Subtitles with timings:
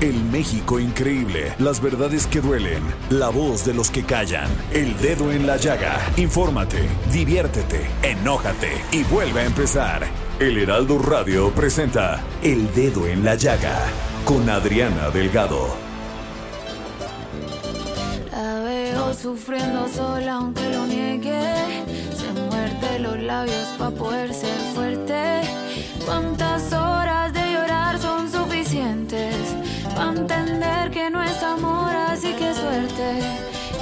[0.00, 5.32] El México increíble, las verdades que duelen, la voz de los que callan, el dedo
[5.32, 5.98] en la llaga.
[6.16, 10.06] Infórmate, diviértete, enójate y vuelve a empezar.
[10.38, 13.76] El Heraldo Radio presenta El Dedo en la Llaga
[14.24, 15.66] con Adriana Delgado.
[18.30, 21.40] La veo sufriendo sola aunque lo niegue.
[22.16, 25.40] Se muerde los labios para poder ser fuerte.
[26.06, 27.37] ¿Cuántas horas de
[31.38, 33.20] es amor, así que suerte.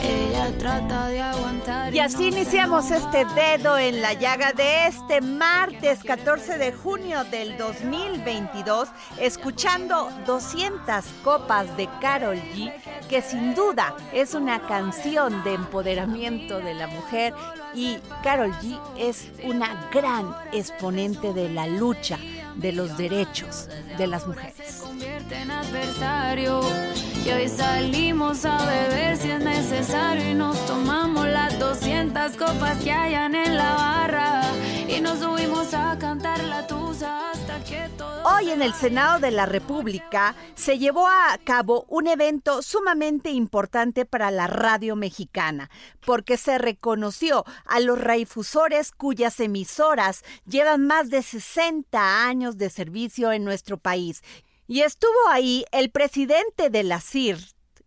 [0.03, 1.95] Ella trata de aguantar.
[1.95, 7.57] Y así iniciamos este dedo en la llaga de este martes 14 de junio del
[7.57, 12.73] 2022, escuchando 200 copas de Carol G,
[13.09, 17.35] que sin duda es una canción de empoderamiento de la mujer
[17.75, 22.19] y Carol G es una gran exponente de la lucha
[22.55, 23.69] de los derechos
[23.99, 24.83] de las mujeres.
[24.83, 26.61] convierte en adversario.
[27.27, 32.93] Y hoy salimos a beber si es necesario y nos tomamos las 200 copas que
[32.93, 34.43] hayan en la barra
[34.87, 39.33] y nos subimos a cantar la tusa hasta que todo Hoy en el Senado de
[39.33, 45.69] la República se llevó a cabo un evento sumamente importante para la radio mexicana,
[46.05, 53.33] porque se reconoció a los radiodifusores cuyas emisoras llevan más de 60 años de servicio
[53.33, 54.23] en nuestro país.
[54.67, 57.39] Y estuvo ahí el presidente de la CIR,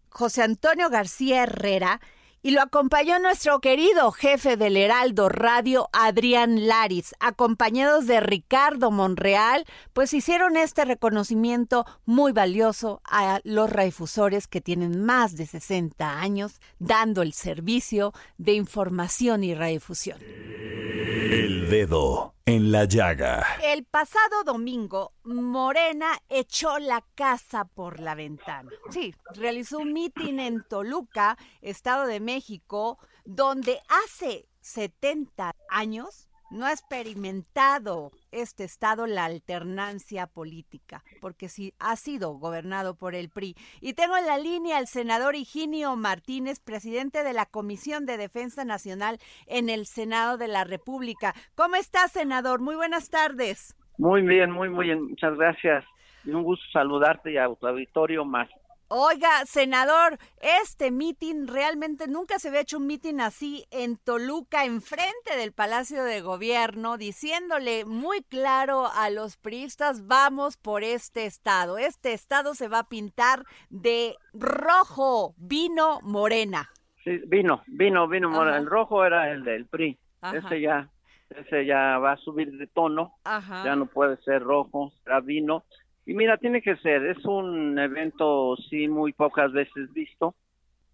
[0.09, 1.99] José Antonio García Herrera,
[2.41, 9.65] y lo acompañó nuestro querido jefe del Heraldo Radio, Adrián Laris, acompañados de Ricardo Monreal,
[9.91, 16.61] pues hicieron este reconocimiento muy valioso a los radiodifusores que tienen más de 60 años
[16.79, 20.19] dando el servicio de información y radiodifusión.
[20.21, 23.45] El Dedo en la Llaga.
[23.63, 28.71] El pasado domingo, Morena echó la casa por la ventana.
[28.89, 36.71] Sí, realizó un mitin en Toluca, Estado de México, donde hace 70 años no ha
[36.71, 43.55] experimentado este estado la alternancia política, porque sí ha sido gobernado por el PRI.
[43.81, 48.65] Y tengo en la línea al senador Higinio Martínez, presidente de la Comisión de Defensa
[48.65, 51.33] Nacional en el Senado de la República.
[51.55, 52.61] ¿Cómo está, senador?
[52.61, 53.75] Muy buenas tardes.
[53.97, 55.09] Muy bien, muy, muy bien.
[55.09, 55.85] Muchas gracias.
[56.23, 58.49] Y un gusto saludarte y a tu auditorio más.
[58.91, 65.37] Oiga, senador, este mitin realmente nunca se había hecho un mitin así en Toluca, enfrente
[65.37, 71.77] del Palacio de Gobierno, diciéndole muy claro a los priistas, vamos por este estado.
[71.77, 76.71] Este estado se va a pintar de rojo, vino morena.
[77.03, 78.41] Sí, vino, vino, vino.
[78.41, 78.57] Ajá.
[78.57, 79.99] El rojo era el del PRI.
[80.21, 80.35] Ajá.
[80.35, 80.89] Ese ya,
[81.29, 83.13] ese ya va a subir de tono.
[83.23, 83.63] Ajá.
[83.63, 85.63] Ya no puede ser rojo, será vino.
[86.05, 90.35] Y mira, tiene que ser, es un evento sí muy pocas veces visto,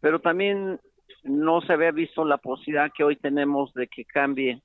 [0.02, 0.80] pero también
[1.24, 4.62] no se había visto la posibilidad que hoy tenemos de que cambie,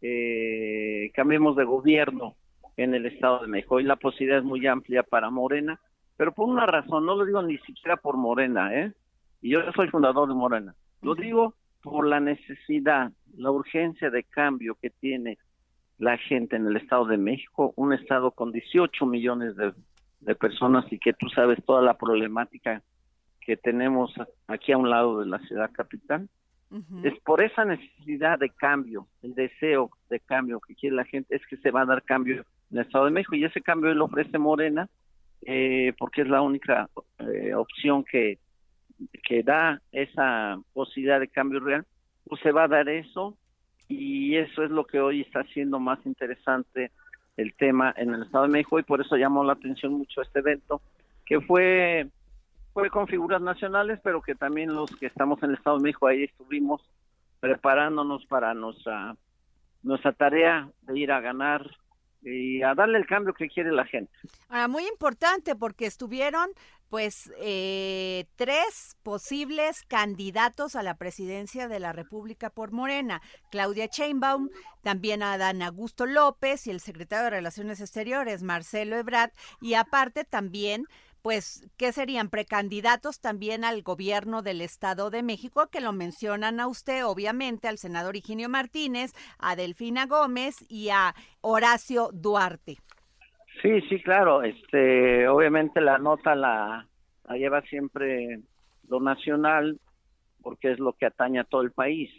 [0.00, 2.34] eh, cambiemos de gobierno
[2.76, 3.78] en el Estado de México.
[3.78, 5.78] Y la posibilidad es muy amplia para Morena,
[6.16, 8.92] pero por una razón, no lo digo ni siquiera por Morena, ¿eh?
[9.42, 10.74] Y yo soy fundador de Morena.
[11.02, 15.38] Lo digo por la necesidad, la urgencia de cambio que tiene
[15.98, 19.72] la gente en el Estado de México, un estado con 18 millones de,
[20.20, 22.82] de personas y que tú sabes toda la problemática
[23.40, 24.12] que tenemos
[24.46, 26.28] aquí a un lado de la ciudad capital.
[27.02, 31.44] Es por esa necesidad de cambio, el deseo de cambio que quiere la gente, es
[31.46, 34.04] que se va a dar cambio en el Estado de México y ese cambio lo
[34.04, 34.88] ofrece Morena
[35.42, 36.88] eh, porque es la única
[37.18, 38.38] eh, opción que,
[39.24, 41.84] que da esa posibilidad de cambio real,
[42.24, 43.36] pues se va a dar eso
[43.88, 46.92] y eso es lo que hoy está haciendo más interesante
[47.40, 50.40] el tema en el Estado de México y por eso llamó la atención mucho este
[50.40, 50.80] evento,
[51.24, 52.08] que fue
[52.72, 56.06] fue con figuras nacionales, pero que también los que estamos en el Estado de México
[56.06, 56.80] ahí estuvimos
[57.40, 59.16] preparándonos para nuestra
[59.82, 61.68] nuestra tarea de ir a ganar
[62.22, 64.12] y a darle el cambio que quiere la gente.
[64.48, 66.50] Ahora, muy importante porque estuvieron
[66.90, 73.22] pues eh, tres posibles candidatos a la presidencia de la República por Morena.
[73.52, 74.50] Claudia Chainbaum,
[74.82, 79.30] también Adán Augusto López y el secretario de Relaciones Exteriores, Marcelo Ebrard,
[79.60, 80.86] y aparte también
[81.22, 82.30] pues, ¿qué serían?
[82.30, 87.78] Precandidatos también al gobierno del Estado de México, que lo mencionan a usted, obviamente, al
[87.78, 92.78] senador Higinio Martínez, a Delfina Gómez y a Horacio Duarte.
[93.62, 94.42] Sí, sí, claro.
[94.42, 96.86] Este, obviamente la nota la,
[97.30, 98.40] lleva siempre
[98.88, 99.78] lo nacional,
[100.42, 102.10] porque es lo que atañe a todo el país.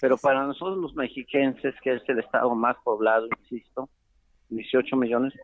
[0.00, 3.88] Pero para nosotros los mexiquenses, que es el estado más poblado, insisto,
[4.48, 5.34] 18 millones,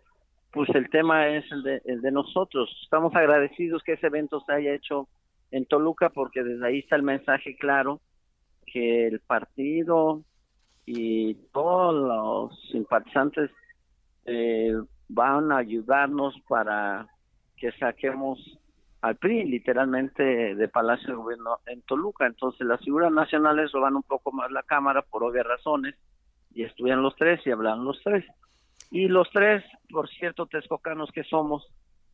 [0.56, 2.74] pues el tema es el de, el de nosotros.
[2.82, 5.06] Estamos agradecidos que ese evento se haya hecho
[5.50, 8.00] en Toluca porque desde ahí está el mensaje claro
[8.64, 10.22] que el partido
[10.86, 13.50] y todos los simpatizantes
[14.24, 14.72] eh,
[15.10, 17.06] van a ayudarnos para
[17.58, 18.58] que saquemos
[19.02, 22.26] al PRI literalmente de Palacio de Gobierno en Toluca.
[22.26, 25.96] Entonces las figuras nacionales roban un poco más la Cámara por obvias razones
[26.54, 28.24] y estuvieron los tres y hablan los tres.
[28.90, 31.66] Y los tres, por cierto, texcocanos que somos,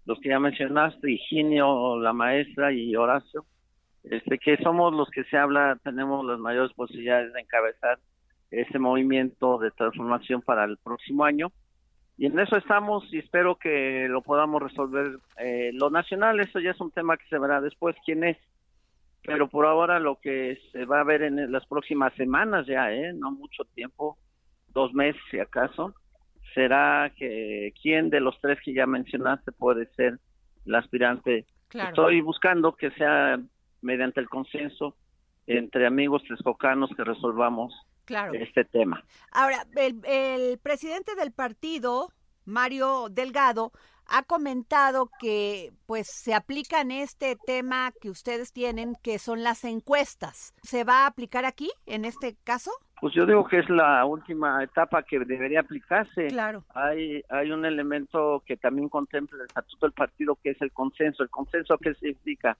[0.04, 3.44] los que ya mencionaste, Higinio, la maestra y Horacio,
[4.04, 7.98] este, que somos los que se habla, tenemos las mayores posibilidades de encabezar
[8.50, 11.52] ese movimiento de transformación para el próximo año.
[12.18, 15.18] Y en eso estamos y espero que lo podamos resolver.
[15.38, 18.36] Eh, lo nacional, eso ya es un tema que se verá después quién es,
[19.24, 23.12] pero por ahora lo que se va a ver en las próximas semanas ya, ¿eh?
[23.14, 24.18] no mucho tiempo,
[24.68, 25.94] dos meses si acaso,
[26.54, 30.18] será que quién de los tres que ya mencionaste puede ser
[30.66, 31.46] el aspirante.
[31.72, 33.40] Estoy buscando que sea
[33.80, 34.96] mediante el consenso
[35.46, 37.74] entre amigos texcocanos que resolvamos
[38.34, 39.02] este tema.
[39.32, 42.12] Ahora, el, el presidente del partido,
[42.44, 43.72] Mario Delgado,
[44.06, 49.64] ha comentado que pues se aplica en este tema que ustedes tienen, que son las
[49.64, 50.52] encuestas.
[50.62, 52.72] ¿Se va a aplicar aquí, en este caso?
[53.02, 56.28] Pues yo digo que es la última etapa que debería aplicarse.
[56.28, 56.62] Claro.
[56.72, 61.24] Hay, hay un elemento que también contempla el estatuto del partido, que es el consenso.
[61.24, 62.56] ¿El consenso qué significa?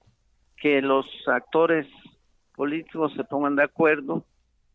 [0.57, 1.87] Que los actores
[2.57, 4.25] políticos se pongan de acuerdo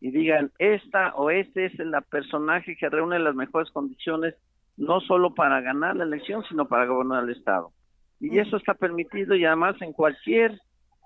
[0.00, 4.36] y digan, esta o este es el personaje que reúne las mejores condiciones,
[4.78, 7.72] no solo para ganar la elección, sino para gobernar el Estado.
[8.20, 10.58] Y eso está permitido y además en cualquier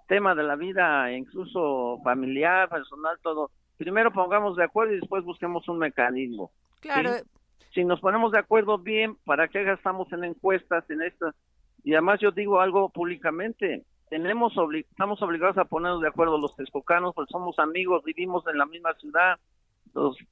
[0.07, 3.51] tema de la vida, incluso familiar, personal, todo
[3.83, 6.51] primero pongamos de acuerdo y después busquemos un mecanismo.
[6.81, 7.11] Claro.
[7.75, 11.35] Si nos ponemos de acuerdo bien, ¿para qué gastamos en encuestas, en estas?
[11.85, 17.15] Y además yo digo algo públicamente, tenemos estamos obligados a ponernos de acuerdo los texcocanos,
[17.15, 19.39] porque somos amigos, vivimos en la misma ciudad,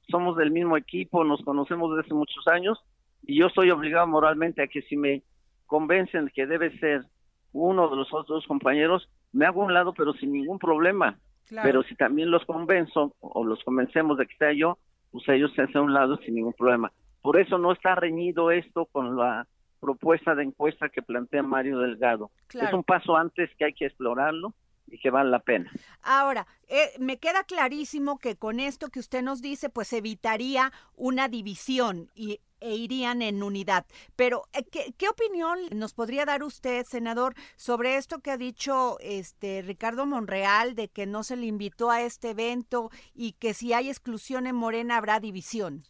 [0.09, 2.79] somos del mismo equipo, nos conocemos desde hace muchos años,
[3.23, 5.23] y yo estoy obligado moralmente a que si me
[5.65, 7.05] convencen que debe ser
[7.53, 11.17] uno de los otros compañeros, me hago un lado, pero sin ningún problema.
[11.63, 14.77] Pero si también los convenzo o los convencemos de que sea yo,
[15.11, 16.91] pues ellos se hacen a un lado sin ningún problema.
[17.21, 19.47] Por eso no está reñido esto con la
[19.79, 22.31] propuesta de encuesta que plantea Mario Delgado.
[22.53, 24.53] Es un paso antes que hay que explorarlo
[24.87, 25.71] y que vale la pena.
[26.03, 31.27] Ahora, eh, me queda clarísimo que con esto que usted nos dice, pues evitaría una
[31.27, 33.85] división y e irían en unidad.
[34.15, 39.61] Pero, eh, ¿qué, opinión nos podría dar usted, senador, sobre esto que ha dicho este
[39.61, 43.89] Ricardo Monreal de que no se le invitó a este evento y que si hay
[43.89, 45.83] exclusión en Morena habrá división?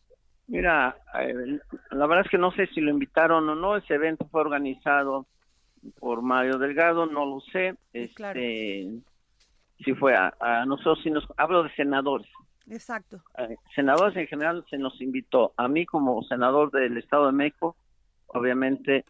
[0.48, 1.60] Mira, eh,
[1.92, 3.78] la verdad es que no sé si lo invitaron o no.
[3.78, 5.28] Ese evento fue organizado
[6.00, 7.76] por Mario Delgado, no lo sé.
[7.94, 8.90] Este,
[9.84, 12.28] Si fue a, a nosotros, si nos hablo de senadores.
[12.70, 13.22] Exacto.
[13.38, 15.54] Eh, senadores en general se nos invitó.
[15.58, 17.76] A mí como senador del Estado de México,
[18.28, 19.06] obviamente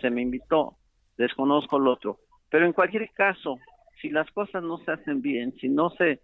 [0.00, 0.76] se me invitó.
[1.16, 2.18] Desconozco el otro.
[2.50, 3.58] Pero en cualquier caso,
[4.00, 6.20] si las cosas no se hacen bien, si no se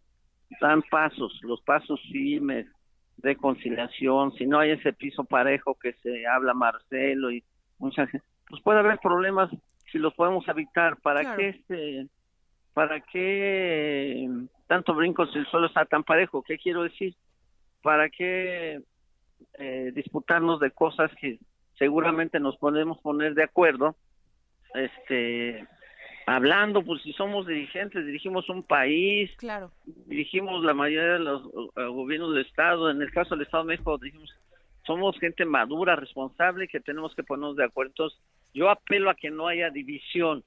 [0.60, 2.66] dan pasos, los pasos firmes
[3.16, 7.42] de conciliación, si no hay ese piso parejo que se habla Marcelo y
[7.78, 9.50] mucha gente, pues puede haber problemas
[9.90, 10.96] si los podemos evitar.
[11.00, 12.06] ¿Para qué este,
[12.74, 14.28] para qué
[14.66, 16.42] tanto brinco si el suelo está tan parejo.
[16.42, 17.14] ¿Qué quiero decir?
[17.82, 18.80] ¿Para qué
[19.58, 21.38] eh, disputarnos de cosas que
[21.78, 23.96] seguramente nos podemos poner de acuerdo?
[24.74, 25.66] Este,
[26.26, 29.70] hablando, pues si somos dirigentes, dirigimos un país, claro.
[30.06, 31.42] dirigimos la mayoría de los
[31.76, 34.30] eh, gobiernos del Estado, en el caso del Estado de México, dijimos,
[34.86, 37.90] somos gente madura, responsable, que tenemos que ponernos de acuerdo.
[37.90, 38.18] Entonces,
[38.54, 40.44] yo apelo a que no haya división,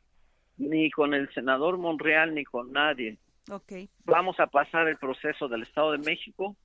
[0.58, 3.18] ni con el senador Monreal, ni con nadie.
[3.50, 3.90] Okay.
[4.06, 6.56] Vamos a pasar el proceso del Estado de México,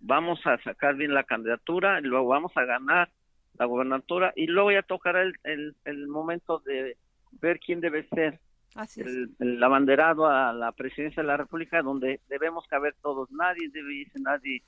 [0.00, 3.10] vamos a sacar bien la candidatura, y luego vamos a ganar
[3.58, 6.96] la gobernatura y luego ya tocará el, el, momento de
[7.42, 8.40] ver quién debe ser
[8.96, 13.30] el, el, abanderado a la presidencia de la República, donde debemos caber todos.
[13.30, 14.62] Nadie debe irse, nadie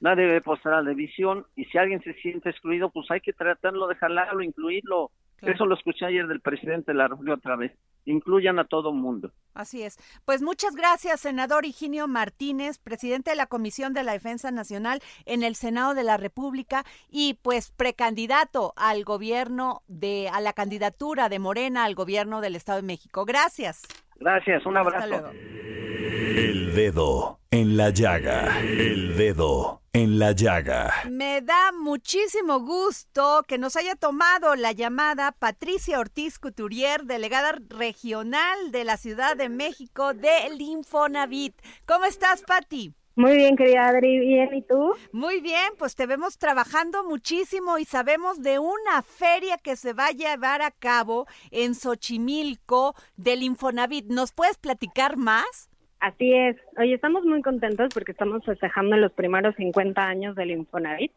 [0.00, 3.32] nadie debe postar a la división y si alguien se siente excluido, pues hay que
[3.32, 5.10] tratarlo de jalarlo, incluirlo.
[5.46, 7.72] Eso lo escuché ayer del presidente de la República otra vez.
[8.06, 9.30] Incluyan a todo mundo.
[9.54, 9.98] Así es.
[10.24, 15.42] Pues muchas gracias, senador Higinio Martínez, presidente de la Comisión de la Defensa Nacional en
[15.42, 21.38] el Senado de la República y pues precandidato al gobierno de, a la candidatura de
[21.38, 23.24] Morena al gobierno del Estado de México.
[23.24, 23.82] Gracias.
[24.16, 25.30] Gracias, un abrazo.
[25.32, 28.60] El dedo en la llaga.
[28.60, 30.92] El dedo en la llaga.
[31.08, 38.72] Me da muchísimo gusto que nos haya tomado la llamada Patricia Ortiz Couturier, delegada regional
[38.72, 41.54] de la Ciudad de México del Infonavit.
[41.86, 42.92] ¿Cómo estás, Pati?
[43.14, 44.94] Muy bien, querida Adri, bien, ¿y tú?
[45.12, 50.06] Muy bien, pues te vemos trabajando muchísimo y sabemos de una feria que se va
[50.06, 54.06] a llevar a cabo en Xochimilco del Infonavit.
[54.06, 55.70] ¿Nos puedes platicar más?
[56.00, 56.56] Así es.
[56.76, 61.12] Hoy estamos muy contentos porque estamos festejando los primeros 50 años del Infonavit.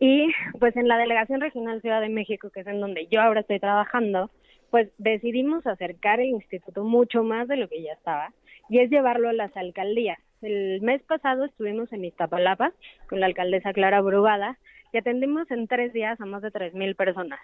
[0.00, 3.40] Y pues en la Delegación Regional Ciudad de México, que es en donde yo ahora
[3.40, 4.30] estoy trabajando,
[4.70, 8.32] pues decidimos acercar el instituto mucho más de lo que ya estaba
[8.68, 10.18] y es llevarlo a las alcaldías.
[10.42, 12.72] El mes pasado estuvimos en Iztapalapa
[13.08, 14.58] con la alcaldesa Clara Brugada
[14.92, 17.40] y atendimos en tres días a más de 3.000 personas.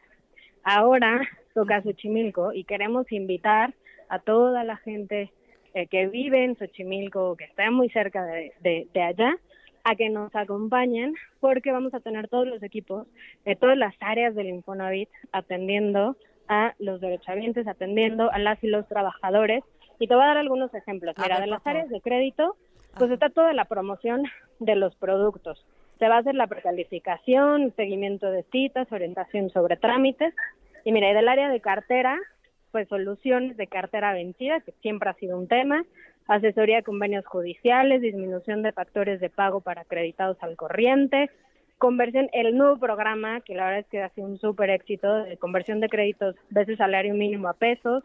[0.62, 1.20] Ahora
[1.54, 3.74] toca Xochimilco y queremos invitar
[4.08, 5.30] a toda la gente
[5.76, 9.36] eh, que vive en Xochimilco, que está muy cerca de, allá,
[9.84, 13.06] a que nos acompañen porque vamos a tener todos los equipos
[13.44, 16.16] de todas las áreas del Infonavit atendiendo
[16.48, 19.64] a los derechohabientes, atendiendo a las y los trabajadores.
[19.98, 21.14] Y te voy a dar algunos ejemplos.
[21.22, 22.56] Mira, de las áreas de crédito,
[22.98, 24.22] pues está toda la promoción
[24.60, 25.62] de los productos.
[25.98, 30.32] Se va a hacer la precalificación, seguimiento de citas, orientación sobre trámites.
[30.86, 32.18] Y mira, y del área de cartera,
[32.72, 35.84] pues soluciones de cartera vencida, que siempre ha sido un tema,
[36.26, 41.30] asesoría de convenios judiciales, disminución de factores de pago para acreditados al corriente,
[41.78, 45.36] conversión, el nuevo programa, que la verdad es que ha sido un súper éxito, de
[45.36, 48.02] conversión de créditos veces salario mínimo a pesos,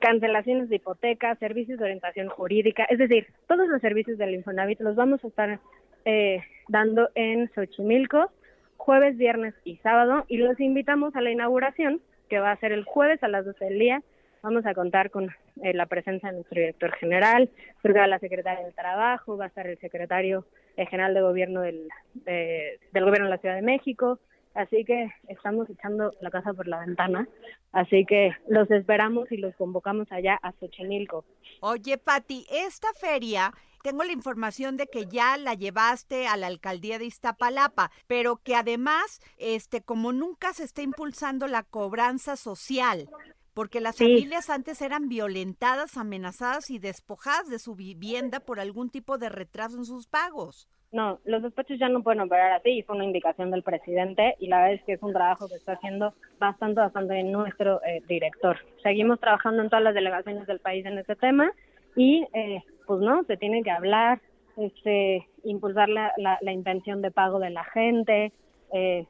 [0.00, 4.96] cancelaciones de hipotecas, servicios de orientación jurídica, es decir, todos los servicios del Infonavit los
[4.96, 5.60] vamos a estar
[6.04, 8.30] eh, dando en Xochimilco,
[8.76, 12.84] jueves, viernes y sábado, y los invitamos a la inauguración que va a ser el
[12.84, 14.02] jueves a las 12 del día.
[14.42, 15.28] Vamos a contar con
[15.62, 17.50] eh, la presencia de nuestro director general,
[17.84, 20.46] va la secretaria del Trabajo, va a estar el secretario
[20.76, 21.88] general de gobierno del,
[22.24, 24.18] del gobierno de la Ciudad de México.
[24.54, 27.28] Así que estamos echando la casa por la ventana.
[27.72, 31.24] Así que los esperamos y los convocamos allá a Xochimilco.
[31.60, 36.98] Oye, Pati, esta feria tengo la información de que ya la llevaste a la alcaldía
[36.98, 43.08] de Iztapalapa, pero que además, este, como nunca se está impulsando la cobranza social,
[43.54, 49.18] porque las familias antes eran violentadas, amenazadas y despojadas de su vivienda por algún tipo
[49.18, 50.68] de retraso en sus pagos.
[50.92, 54.58] No, los despachos ya no pueden operar así, fue una indicación del presidente y la
[54.58, 58.58] verdad es que es un trabajo que está haciendo bastante, bastante nuestro eh, director.
[58.82, 61.52] Seguimos trabajando en todas las delegaciones del país en este tema
[61.94, 64.20] y eh, pues no, se tiene que hablar,
[64.56, 68.32] este, impulsar la, la, intención de pago de la gente,
[68.72, 69.06] eh,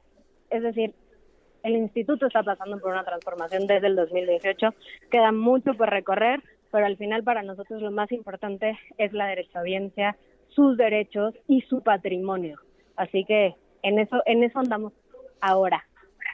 [0.50, 0.92] es decir,
[1.62, 4.74] el instituto está pasando por una transformación desde el 2018,
[5.10, 10.14] queda mucho por recorrer, pero al final para nosotros lo más importante es la derechohabiencia,
[10.50, 12.60] sus derechos y su patrimonio.
[12.96, 14.92] Así que en eso, en eso andamos
[15.40, 15.86] ahora.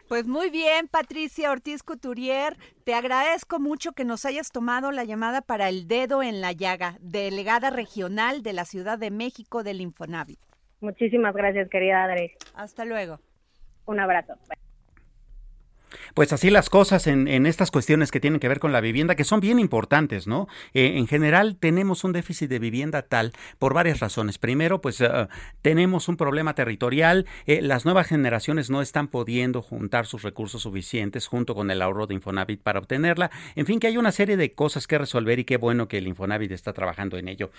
[0.08, 5.42] Pues muy bien, Patricia Ortiz Couturier, te agradezco mucho que nos hayas tomado la llamada
[5.42, 10.38] para el dedo en la llaga, delegada regional de la Ciudad de México del Infonavit.
[10.80, 12.30] Muchísimas gracias, querida Adri.
[12.54, 13.18] Hasta luego.
[13.86, 14.34] Un abrazo.
[16.14, 19.24] Pues así las cosas en, estas cuestiones que tienen que ver con la vivienda, que
[19.24, 20.48] son bien importantes, ¿no?
[20.74, 24.38] Eh, en general tenemos un déficit de vivienda tal por varias razones.
[24.38, 25.08] Primero, pues eh,
[25.62, 31.26] tenemos un problema territorial, eh, las nuevas generaciones no están pudiendo juntar sus recursos suficientes
[31.26, 33.30] junto con el ahorro de Infonavit para obtenerla.
[33.54, 36.08] En fin, que hay una serie de cosas que resolver y qué bueno que el
[36.08, 37.50] Infonavit está trabajando en ello.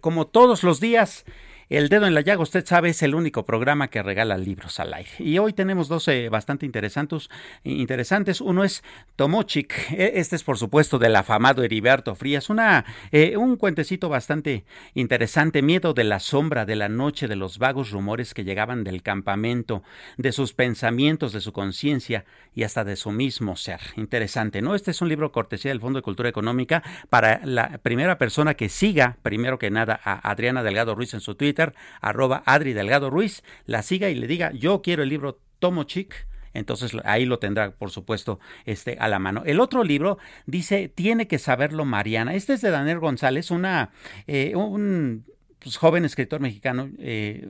[0.00, 1.24] como todos los días,
[1.68, 4.94] El Dedo en la Llaga, usted sabe, es el único programa que regala libros al
[4.94, 5.10] aire.
[5.18, 7.28] Y hoy tenemos dos eh, bastante interesantes,
[7.62, 8.40] interesantes.
[8.40, 8.82] Uno es
[9.16, 9.92] Tomochic.
[9.92, 12.48] E, este es, por supuesto, del afamado Heriberto Frías.
[12.48, 15.60] Una, eh, un cuentecito bastante interesante.
[15.60, 19.82] Miedo de la sombra, de la noche, de los vagos rumores que llegaban del campamento,
[20.16, 23.80] de sus pensamientos, de su conciencia y hasta de su mismo ser.
[23.96, 24.74] Interesante, ¿no?
[24.74, 28.70] Este es un libro cortesía del Fondo de Cultura Económica para la primera persona que
[28.70, 33.42] siga, primero que nada, a Adriana Delgado Ruiz en su Twitter arroba Adri Delgado Ruiz,
[33.66, 37.72] la siga y le diga, yo quiero el libro Tomo Chic, entonces ahí lo tendrá,
[37.72, 39.42] por supuesto, este a la mano.
[39.44, 42.34] El otro libro dice Tiene que saberlo Mariana.
[42.34, 43.90] Este es de Daniel González, una
[44.26, 45.24] eh, un
[45.58, 46.90] pues, joven escritor mexicano.
[46.98, 47.48] Eh,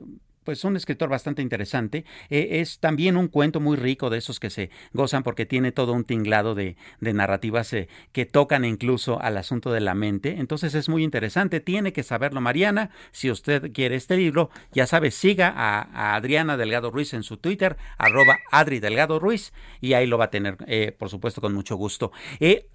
[0.49, 2.05] pues un escritor bastante interesante.
[2.31, 5.93] Eh, es también un cuento muy rico de esos que se gozan porque tiene todo
[5.93, 10.37] un tinglado de, narrativas eh, que tocan incluso al asunto de la mente.
[10.39, 11.59] Entonces es muy interesante.
[11.59, 12.89] Tiene que saberlo Mariana.
[13.11, 17.77] Si usted quiere este libro, ya sabe, siga a, Adriana Delgado Ruiz en su Twitter,
[17.99, 21.75] arroba Adri Delgado Ruiz, y ahí lo va a tener, eh, por supuesto, con mucho
[21.75, 22.11] gusto.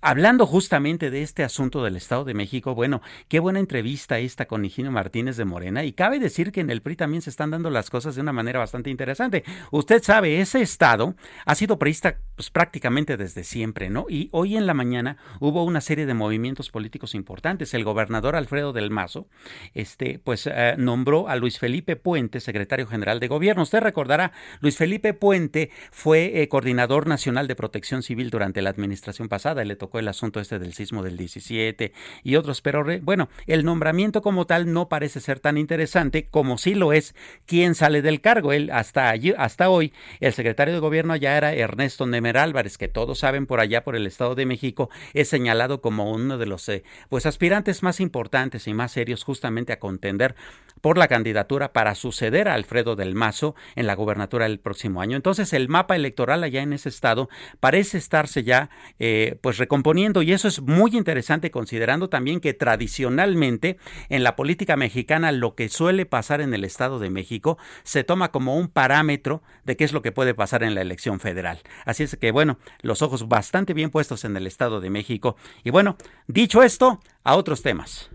[0.00, 4.64] hablando justamente de este asunto del Estado de México, bueno, qué buena entrevista esta con
[4.64, 5.83] Higinio Martínez de Morena.
[5.83, 8.33] Y cabe decir que en el PRI también se están dando las cosas de una
[8.33, 9.44] manera bastante interesante.
[9.71, 14.06] Usted sabe, ese estado ha sido priista pues, prácticamente desde siempre, ¿no?
[14.09, 17.75] Y hoy en la mañana hubo una serie de movimientos políticos importantes.
[17.75, 19.28] El gobernador Alfredo del Mazo,
[19.73, 23.62] este, pues eh, nombró a Luis Felipe Puente, secretario general de gobierno.
[23.62, 29.28] Usted recordará, Luis Felipe Puente fue eh, coordinador nacional de protección civil durante la administración
[29.28, 29.64] pasada.
[29.64, 31.92] Le tocó el asunto este del sismo del 17
[32.23, 36.75] y otros, pero bueno, el nombramiento como tal no parece ser tan interesante como sí
[36.75, 37.14] lo es
[37.46, 38.52] quién sale del cargo.
[38.52, 42.88] Él hasta allí, hasta hoy, el secretario de gobierno ya era Ernesto Nemer Álvarez, que
[42.88, 46.68] todos saben por allá por el Estado de México, es señalado como uno de los
[46.68, 50.34] eh, pues aspirantes más importantes y más serios justamente a contender
[50.80, 55.16] por la candidatura para suceder a Alfredo del Mazo en la gubernatura del próximo año.
[55.16, 60.32] Entonces el mapa electoral allá en ese estado parece estarse ya eh, pues recomponiendo y
[60.32, 63.78] eso es muy interesante considerando también que tradicionalmente
[64.10, 67.34] en la política mexicana lo que suele pasar en el Estado de México
[67.83, 71.21] se toma como un parámetro de qué es lo que puede pasar en la elección
[71.21, 71.61] federal.
[71.85, 75.37] Así es que, bueno, los ojos bastante bien puestos en el Estado de México.
[75.62, 78.11] Y bueno, dicho esto, a otros temas.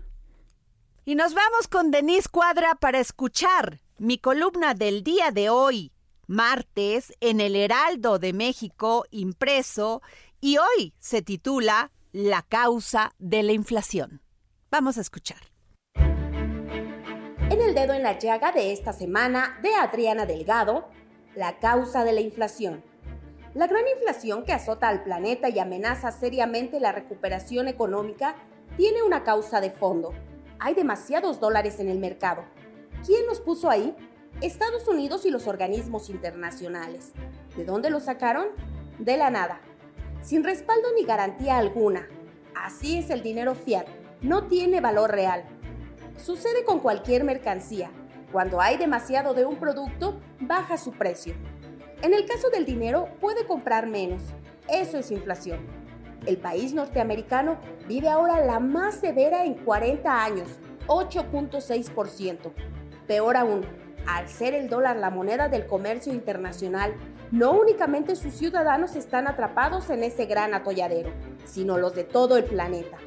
[1.04, 5.92] Y nos vamos con Denise Cuadra para escuchar mi columna del día de hoy,
[6.26, 10.02] martes, en el Heraldo de México impreso,
[10.40, 14.22] y hoy se titula La causa de la inflación.
[14.70, 15.49] Vamos a escuchar
[17.50, 20.86] en el dedo en la llaga de esta semana de Adriana Delgado,
[21.34, 22.84] la causa de la inflación.
[23.54, 28.36] La gran inflación que azota al planeta y amenaza seriamente la recuperación económica
[28.76, 30.12] tiene una causa de fondo.
[30.60, 32.44] Hay demasiados dólares en el mercado.
[33.04, 33.96] ¿Quién los puso ahí?
[34.40, 37.10] Estados Unidos y los organismos internacionales.
[37.56, 38.46] ¿De dónde los sacaron?
[39.00, 39.60] De la nada.
[40.22, 42.08] Sin respaldo ni garantía alguna.
[42.54, 43.88] Así es el dinero fiat.
[44.20, 45.59] No tiene valor real
[46.22, 47.90] Sucede con cualquier mercancía.
[48.30, 51.34] Cuando hay demasiado de un producto, baja su precio.
[52.02, 54.22] En el caso del dinero, puede comprar menos.
[54.68, 55.60] Eso es inflación.
[56.26, 57.56] El país norteamericano
[57.88, 60.48] vive ahora la más severa en 40 años,
[60.88, 62.52] 8.6%.
[63.06, 63.62] Peor aún,
[64.06, 66.94] al ser el dólar la moneda del comercio internacional,
[67.30, 71.10] no únicamente sus ciudadanos están atrapados en ese gran atolladero,
[71.46, 72.98] sino los de todo el planeta.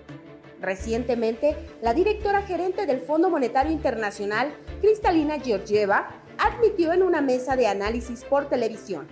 [0.63, 7.67] Recientemente, la directora gerente del Fondo Monetario Internacional, Cristalina Georgieva, admitió en una mesa de
[7.67, 9.05] análisis por televisión.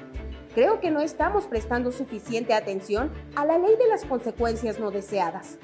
[0.55, 5.57] Creo que no estamos prestando suficiente atención a la ley de las consecuencias no deseadas.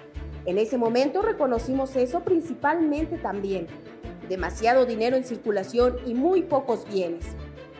[0.46, 3.68] En ese momento reconocimos eso principalmente también.
[4.28, 7.28] Demasiado dinero en circulación y muy pocos bienes.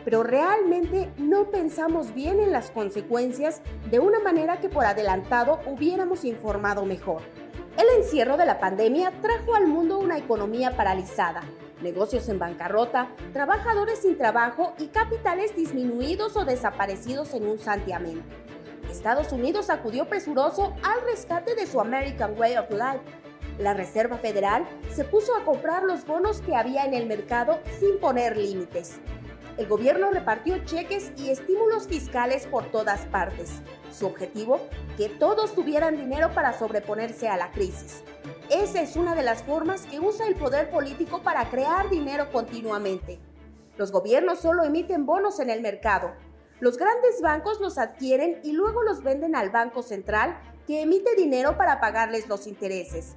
[0.06, 6.24] Pero realmente no pensamos bien en las consecuencias de una manera que por adelantado hubiéramos
[6.24, 7.20] informado mejor.
[7.78, 11.42] El encierro de la pandemia trajo al mundo una economía paralizada,
[11.80, 18.20] negocios en bancarrota, trabajadores sin trabajo y capitales disminuidos o desaparecidos en un santiamén.
[18.90, 23.04] Estados Unidos acudió presuroso al rescate de su American Way of Life.
[23.60, 28.00] La Reserva Federal se puso a comprar los bonos que había en el mercado sin
[28.00, 28.98] poner límites
[29.58, 33.60] el gobierno repartió cheques y estímulos fiscales por todas partes.
[33.90, 34.60] Su objetivo,
[34.96, 38.02] que todos tuvieran dinero para sobreponerse a la crisis.
[38.50, 43.18] Esa es una de las formas que usa el poder político para crear dinero continuamente.
[43.76, 46.12] Los gobiernos solo emiten bonos en el mercado.
[46.60, 51.56] Los grandes bancos los adquieren y luego los venden al Banco Central, que emite dinero
[51.56, 53.16] para pagarles los intereses.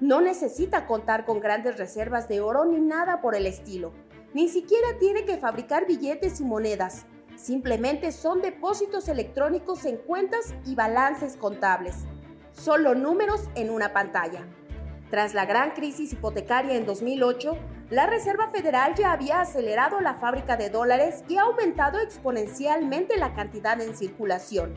[0.00, 3.92] No necesita contar con grandes reservas de oro ni nada por el estilo.
[4.34, 7.06] Ni siquiera tiene que fabricar billetes y monedas.
[7.36, 11.94] Simplemente son depósitos electrónicos en cuentas y balances contables.
[12.52, 14.46] Solo números en una pantalla.
[15.10, 17.56] Tras la gran crisis hipotecaria en 2008,
[17.90, 23.34] la Reserva Federal ya había acelerado la fábrica de dólares y ha aumentado exponencialmente la
[23.34, 24.74] cantidad en circulación.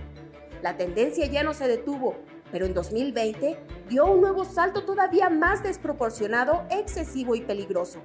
[0.61, 2.17] La tendencia ya no se detuvo,
[2.51, 7.99] pero en 2020 dio un nuevo salto todavía más desproporcionado, excesivo y peligroso.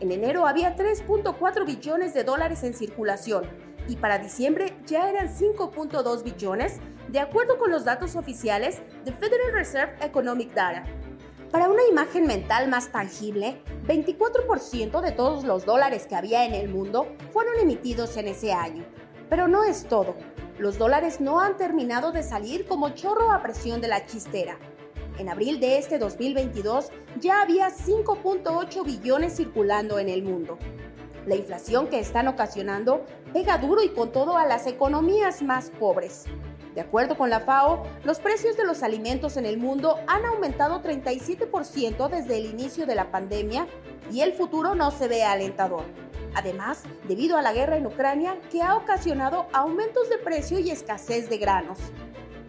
[0.00, 6.22] En enero había 3.4 billones de dólares en circulación y para diciembre ya eran 5.2
[6.22, 10.84] billones, de acuerdo con los datos oficiales de Federal Reserve Economic Data.
[11.50, 16.68] Para una imagen mental más tangible, 24% de todos los dólares que había en el
[16.68, 18.84] mundo fueron emitidos en ese año.
[19.30, 20.16] Pero no es todo.
[20.58, 24.58] Los dólares no han terminado de salir como chorro a presión de la chistera.
[25.18, 30.58] En abril de este 2022 ya había 5.8 billones circulando en el mundo.
[31.26, 36.26] La inflación que están ocasionando pega duro y con todo a las economías más pobres.
[36.76, 40.82] De acuerdo con la FAO, los precios de los alimentos en el mundo han aumentado
[40.82, 43.66] 37% desde el inicio de la pandemia
[44.12, 45.82] y el futuro no se ve alentador.
[46.36, 51.28] Además, debido a la guerra en Ucrania que ha ocasionado aumentos de precio y escasez
[51.28, 51.78] de granos.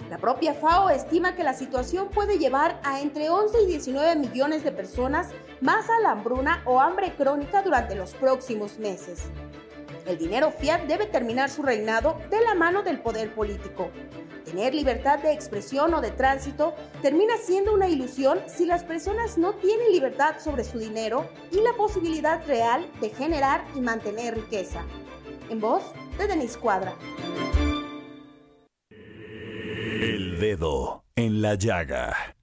[0.09, 4.63] La propia FAO estima que la situación puede llevar a entre 11 y 19 millones
[4.63, 5.27] de personas
[5.59, 9.23] más a la hambruna o hambre crónica durante los próximos meses.
[10.05, 13.89] El dinero fiat debe terminar su reinado de la mano del poder político.
[14.45, 19.55] Tener libertad de expresión o de tránsito termina siendo una ilusión si las personas no
[19.55, 24.85] tienen libertad sobre su dinero y la posibilidad real de generar y mantener riqueza.
[25.49, 25.83] En voz
[26.17, 26.93] de Denise Cuadra.
[29.99, 32.35] El dedo en la llaga.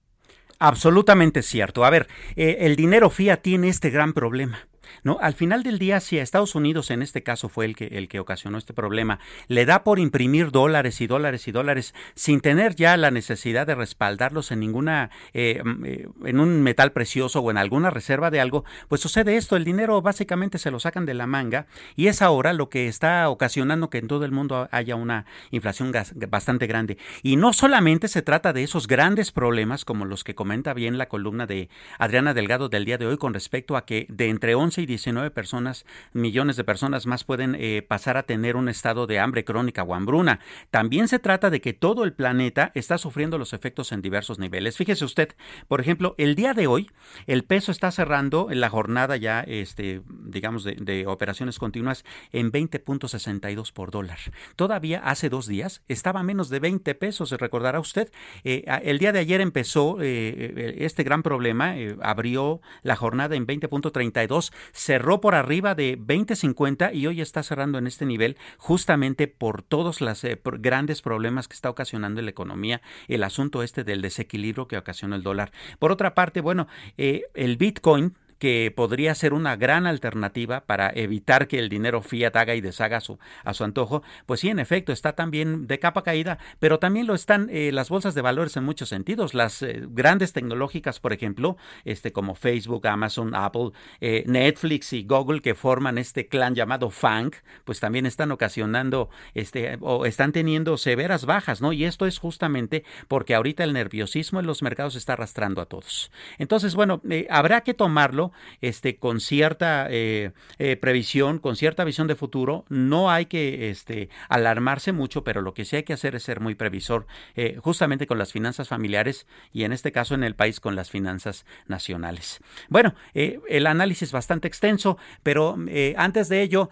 [0.58, 1.84] Absolutamente cierto.
[1.84, 4.66] A ver, eh, el dinero fiat tiene este gran problema
[5.02, 7.86] no, al final del día, si a Estados Unidos, en este caso fue el que,
[7.86, 9.18] el que ocasionó este problema,
[9.48, 13.74] le da por imprimir dólares y dólares y dólares sin tener ya la necesidad de
[13.74, 18.40] respaldarlos en ninguna, eh, mm, eh, en un metal precioso o en alguna reserva de
[18.40, 21.66] algo, pues sucede esto, el dinero básicamente se lo sacan de la manga
[21.96, 25.92] y es ahora lo que está ocasionando que en todo el mundo haya una inflación
[26.28, 26.98] bastante grande.
[27.22, 31.08] Y no solamente se trata de esos grandes problemas como los que comenta bien la
[31.08, 31.68] columna de
[31.98, 35.30] Adriana Delgado del día de hoy con respecto a que de entre 11 y 19
[35.30, 39.82] personas, millones de personas más pueden eh, pasar a tener un estado de hambre crónica
[39.82, 40.40] o hambruna.
[40.70, 44.76] También se trata de que todo el planeta está sufriendo los efectos en diversos niveles.
[44.76, 45.34] Fíjese usted,
[45.68, 46.90] por ejemplo, el día de hoy
[47.26, 53.90] el peso está cerrando la jornada ya, este, digamos, de, operaciones continuas en 20.62 por
[53.90, 54.18] dólar.
[54.56, 58.10] Todavía hace dos días estaba menos de 20 pesos, se recordará usted.
[58.44, 64.52] Eh, el día de ayer empezó eh, este gran problema, abrió la jornada en 20.32,
[64.72, 70.00] cerró por arriba de 20.50 y hoy está cerrando en este nivel justamente por todos
[70.00, 74.68] los eh, grandes problemas que está ocasionando en la economía, el asunto este del desequilibrio
[74.68, 75.52] que ocasiona el dólar.
[75.78, 81.48] Por otra parte, bueno, eh, el Bitcoin que podría ser una gran alternativa para evitar
[81.48, 84.92] que el dinero fiat haga y deshaga su, a su antojo, pues sí, en efecto,
[84.92, 88.64] está también de capa caída, pero también lo están eh, las bolsas de valores en
[88.64, 89.34] muchos sentidos.
[89.34, 93.70] Las eh, grandes tecnológicas, por ejemplo, este, como Facebook, Amazon, Apple,
[94.00, 97.32] eh, Netflix y Google, que forman este clan llamado FANG,
[97.64, 101.72] pues también están ocasionando, este, o están teniendo severas bajas, ¿no?
[101.72, 106.10] Y esto es justamente porque ahorita el nerviosismo en los mercados está arrastrando a todos.
[106.38, 108.23] Entonces, bueno, habrá que tomarlo
[108.60, 112.64] este, con cierta eh, eh, previsión, con cierta visión de futuro.
[112.68, 116.40] No hay que este, alarmarse mucho, pero lo que sí hay que hacer es ser
[116.40, 120.60] muy previsor, eh, justamente con las finanzas familiares y en este caso en el país
[120.60, 122.40] con las finanzas nacionales.
[122.68, 125.56] Bueno, el análisis es bastante extenso, pero
[125.96, 126.70] antes de ello,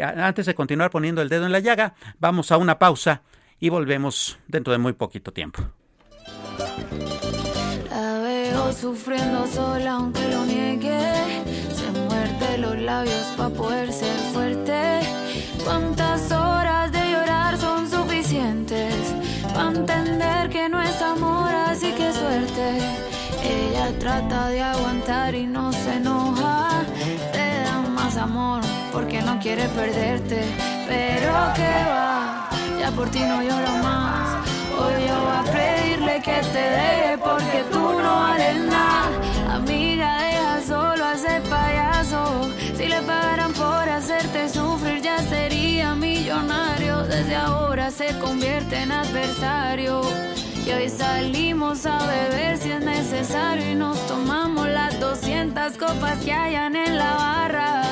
[0.00, 3.22] antes de continuar poniendo el dedo en la llaga, vamos a una pausa
[3.60, 5.70] y volvemos dentro de muy poquito tiempo
[8.74, 11.00] sufriendo sola aunque lo niegue.
[11.74, 15.00] Se muerde los labios para poder ser fuerte.
[15.64, 18.94] ¿Cuántas horas de llorar son suficientes?
[19.54, 22.78] Para entender que no es amor, así que suerte.
[23.42, 26.84] Ella trata de aguantar y no se enoja.
[27.32, 30.44] Te da más amor porque no quiere perderte.
[30.88, 34.51] Pero que va, ya por ti no llora más
[34.90, 39.10] Yo voy a pedirle que te deje porque tú no vales nada.
[39.54, 42.48] Amiga, deja solo ese payaso.
[42.76, 47.04] Si le pagaran por hacerte sufrir, ya sería millonario.
[47.04, 50.02] Desde ahora se convierte en adversario.
[50.66, 56.32] Y hoy salimos a beber si es necesario y nos tomamos las 200 copas que
[56.32, 57.82] hayan en la barra.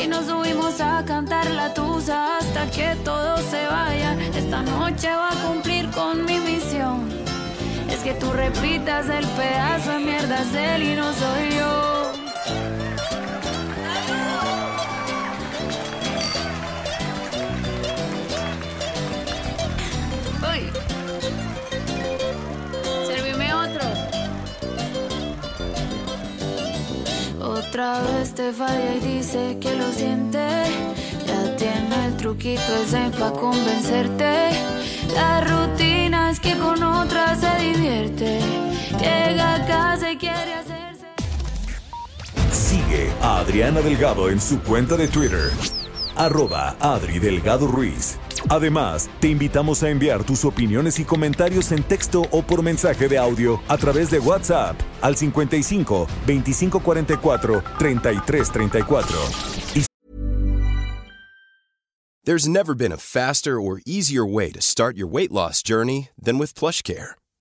[0.00, 4.20] Y nos subimos a cantar la tusa hasta que todos se vayan.
[4.32, 7.10] Esta noche va a cumplir con mi misión.
[7.90, 12.07] Es que tú repitas el pedazo de mierda él y no soy yo.
[27.78, 30.44] Otra vez te falla y dice que lo siente.
[31.28, 34.50] Ya tiene el truquito ese pa' convencerte.
[35.14, 38.40] La rutina es que con otra se divierte.
[38.98, 41.06] Llega a casa y quiere hacerse.
[42.50, 45.48] Sigue a Adriana Delgado en su cuenta de Twitter,
[46.16, 48.18] arroba Adri Delgado Ruiz.
[48.48, 53.18] Además, te invitamos a enviar tus opiniones y comentarios en texto o por mensaje de
[53.18, 59.88] audio a través de WhatsApp al 55 2544 3334.
[62.28, 66.36] There's never been a faster or easier way to start your weight loss journey than
[66.36, 67.16] with PlushCare.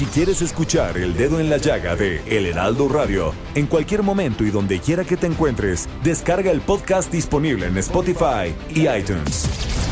[0.00, 4.44] Si quieres escuchar El Dedo en la Llaga de El Heraldo Radio, en cualquier momento
[4.44, 9.89] y donde quiera que te encuentres, descarga el podcast disponible en Spotify y iTunes.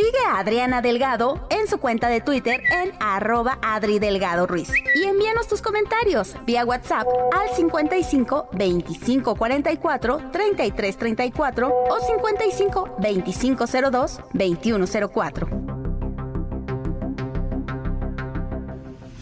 [0.00, 4.70] Sigue a Adriana Delgado en su cuenta de Twitter en arroba Adri Delgado Ruiz.
[4.94, 13.64] Y envíanos tus comentarios vía WhatsApp al 55 25 44 33 34 o 55 25
[13.66, 15.48] 02 21 04.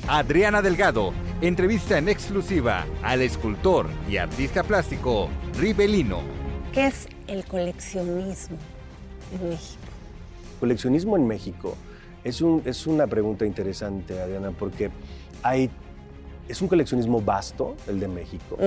[0.07, 6.21] Adriana Delgado entrevista en exclusiva al escultor y artista plástico Ribelino.
[6.73, 8.59] ¿Qué es el coleccionismo
[9.33, 9.88] en México?
[10.61, 11.75] Coleccionismo en México
[12.25, 14.91] es, un, es una pregunta interesante, Adriana, porque
[15.43, 15.71] hay,
[16.49, 18.59] es un coleccionismo vasto, el de México.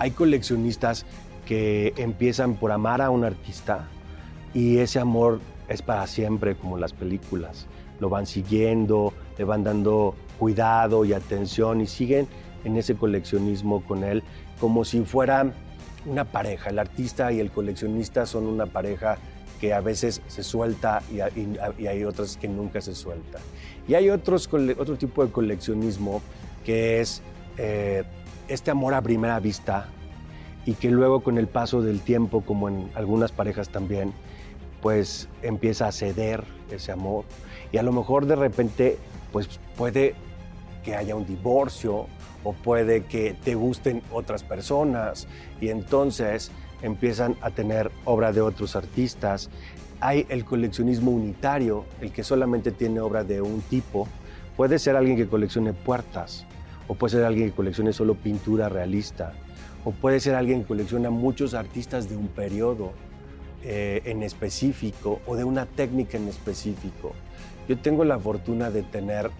[0.00, 1.06] Hay coleccionistas
[1.46, 3.88] que empiezan por amar a un artista
[4.52, 7.66] y ese amor es para siempre, como las películas.
[8.00, 12.26] Lo van siguiendo, le van dando cuidado y atención y siguen
[12.64, 14.22] en ese coleccionismo con él
[14.60, 15.52] como si fuera
[16.04, 16.70] una pareja.
[16.70, 19.18] El artista y el coleccionista son una pareja
[19.60, 21.20] que a veces se suelta y,
[21.86, 23.38] hay otras que nunca se suelta.
[23.88, 26.20] Y hay otros, otro tipo de coleccionismo
[26.64, 27.22] que es
[27.56, 28.04] eh,
[28.48, 29.88] este amor a primera vista
[30.64, 34.12] y que luego con el paso del tiempo, como en algunas parejas también,
[34.82, 37.24] pues empieza a ceder ese amor
[37.72, 38.98] y a lo mejor de repente
[39.32, 40.14] pues puede
[40.84, 42.06] que haya un divorcio
[42.44, 45.26] o puede que te gusten otras personas
[45.60, 49.50] y entonces empiezan a tener obra de otros artistas.
[50.00, 54.08] Hay el coleccionismo unitario, el que solamente tiene obra de un tipo.
[54.56, 56.46] Puede ser alguien que coleccione puertas
[56.88, 59.34] o puede ser alguien que coleccione solo pintura realista
[59.86, 62.92] o puede ser alguien que colecciona muchos artistas de un periodo
[63.62, 67.12] eh, en específico o de una técnica en específico.
[67.68, 69.30] Yo tengo la fortuna de tener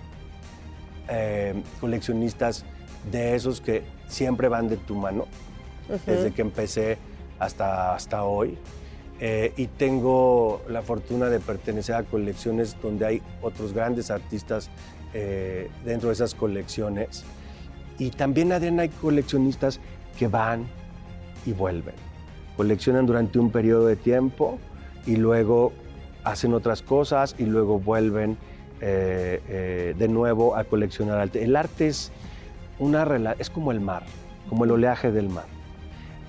[1.08, 2.64] eh, coleccionistas
[3.10, 5.26] de esos que siempre van de tu mano,
[6.06, 6.98] desde que empecé
[7.38, 8.58] hasta, hasta hoy.
[9.18, 14.68] Eh, y tengo la fortuna de pertenecer a colecciones donde hay otros grandes artistas
[15.14, 17.24] eh, dentro de esas colecciones.
[17.98, 19.80] Y también, Adriana, hay coleccionistas
[20.18, 20.66] que van
[21.46, 21.94] y vuelven.
[22.58, 24.58] Coleccionan durante un periodo de tiempo
[25.06, 25.72] y luego
[26.24, 28.36] hacen otras cosas y luego vuelven
[28.82, 31.30] eh, de nuevo a coleccionar.
[31.34, 32.12] El arte es,
[32.78, 34.04] una, es como el mar,
[34.50, 35.55] como el oleaje del mar.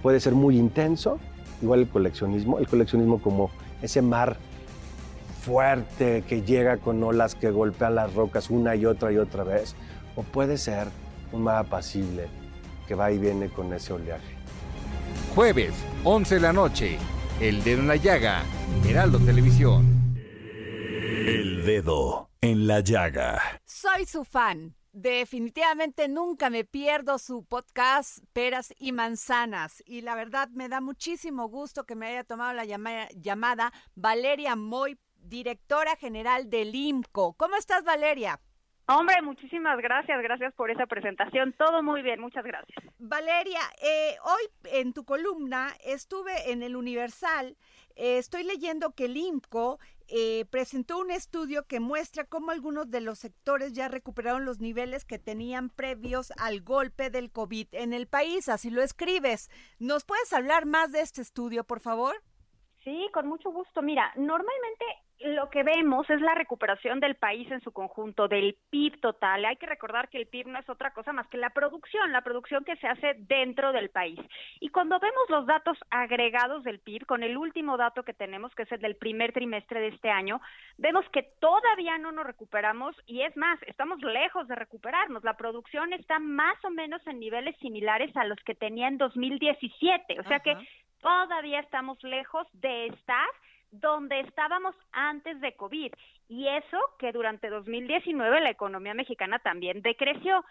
[0.07, 1.19] Puede ser muy intenso,
[1.61, 4.37] igual el coleccionismo, el coleccionismo como ese mar
[5.41, 9.75] fuerte que llega con olas que golpean las rocas una y otra y otra vez,
[10.15, 10.87] o puede ser
[11.33, 12.29] un mar apacible
[12.87, 14.33] que va y viene con ese oleaje.
[15.35, 15.73] Jueves,
[16.05, 16.97] 11 de la noche.
[17.41, 18.43] El dedo en la llaga.
[18.87, 20.15] Heraldo Televisión.
[21.27, 23.41] El dedo en la llaga.
[23.65, 24.73] Soy su fan.
[24.99, 29.83] Definitivamente nunca me pierdo su podcast Peras y Manzanas.
[29.85, 34.55] Y la verdad me da muchísimo gusto que me haya tomado la llama- llamada Valeria
[34.55, 37.33] Moy directora general del IMCO.
[37.37, 38.39] ¿Cómo estás, Valeria?
[38.87, 41.53] Hombre, muchísimas gracias, gracias por esa presentación.
[41.59, 42.83] Todo muy bien, muchas gracias.
[42.97, 47.55] Valeria, eh, hoy en tu columna estuve en el Universal,
[47.95, 49.77] eh, estoy leyendo que el IMCO
[50.07, 55.05] eh, presentó un estudio que muestra cómo algunos de los sectores ya recuperaron los niveles
[55.05, 59.49] que tenían previos al golpe del COVID en el país, así lo escribes.
[59.79, 62.15] ¿Nos puedes hablar más de este estudio, por favor?
[62.83, 63.81] Sí, con mucho gusto.
[63.81, 64.85] Mira, normalmente
[65.19, 69.45] lo que vemos es la recuperación del país en su conjunto, del PIB total.
[69.45, 72.21] Hay que recordar que el PIB no es otra cosa más que la producción, la
[72.21, 74.19] producción que se hace dentro del país.
[74.59, 78.63] Y cuando vemos los datos agregados del PIB, con el último dato que tenemos, que
[78.63, 80.39] es el del primer trimestre de este año,
[80.77, 85.23] vemos que todavía no nos recuperamos y es más, estamos lejos de recuperarnos.
[85.23, 90.19] La producción está más o menos en niveles similares a los que tenía en 2017.
[90.19, 90.55] O sea que
[91.01, 93.27] todavía estamos lejos de estar
[93.71, 95.91] donde estábamos antes de COVID.
[96.29, 100.43] Y eso que durante 2019 la economía mexicana también decreció.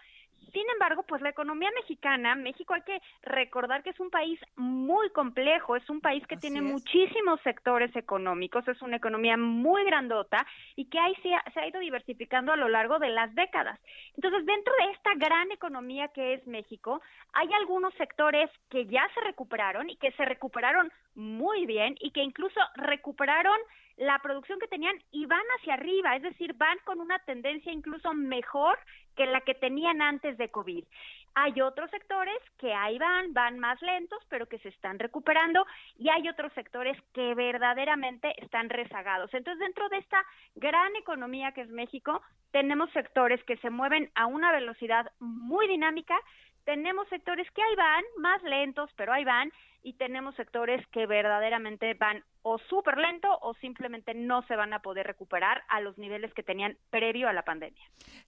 [0.53, 5.09] Sin embargo, pues la economía mexicana, México hay que recordar que es un país muy
[5.09, 10.85] complejo, es un país que tiene muchísimos sectores económicos, es una economía muy grandota y
[10.85, 13.79] que ahí se ha, se ha ido diversificando a lo largo de las décadas.
[14.15, 17.01] Entonces, dentro de esta gran economía que es México,
[17.33, 22.21] hay algunos sectores que ya se recuperaron y que se recuperaron muy bien y que
[22.21, 23.57] incluso recuperaron
[23.97, 28.13] la producción que tenían y van hacia arriba, es decir, van con una tendencia incluso
[28.13, 28.77] mejor
[29.15, 30.85] que la que tenían antes de COVID.
[31.33, 35.65] Hay otros sectores que ahí van, van más lentos, pero que se están recuperando
[35.97, 39.33] y hay otros sectores que verdaderamente están rezagados.
[39.33, 40.23] Entonces, dentro de esta
[40.55, 46.15] gran economía que es México, tenemos sectores que se mueven a una velocidad muy dinámica,
[46.63, 49.51] tenemos sectores que ahí van, más lentos, pero ahí van,
[49.87, 54.81] y tenemos sectores que verdaderamente van o súper lento o simplemente no se van a
[54.81, 57.81] poder recuperar a los niveles que tenían previo a la pandemia.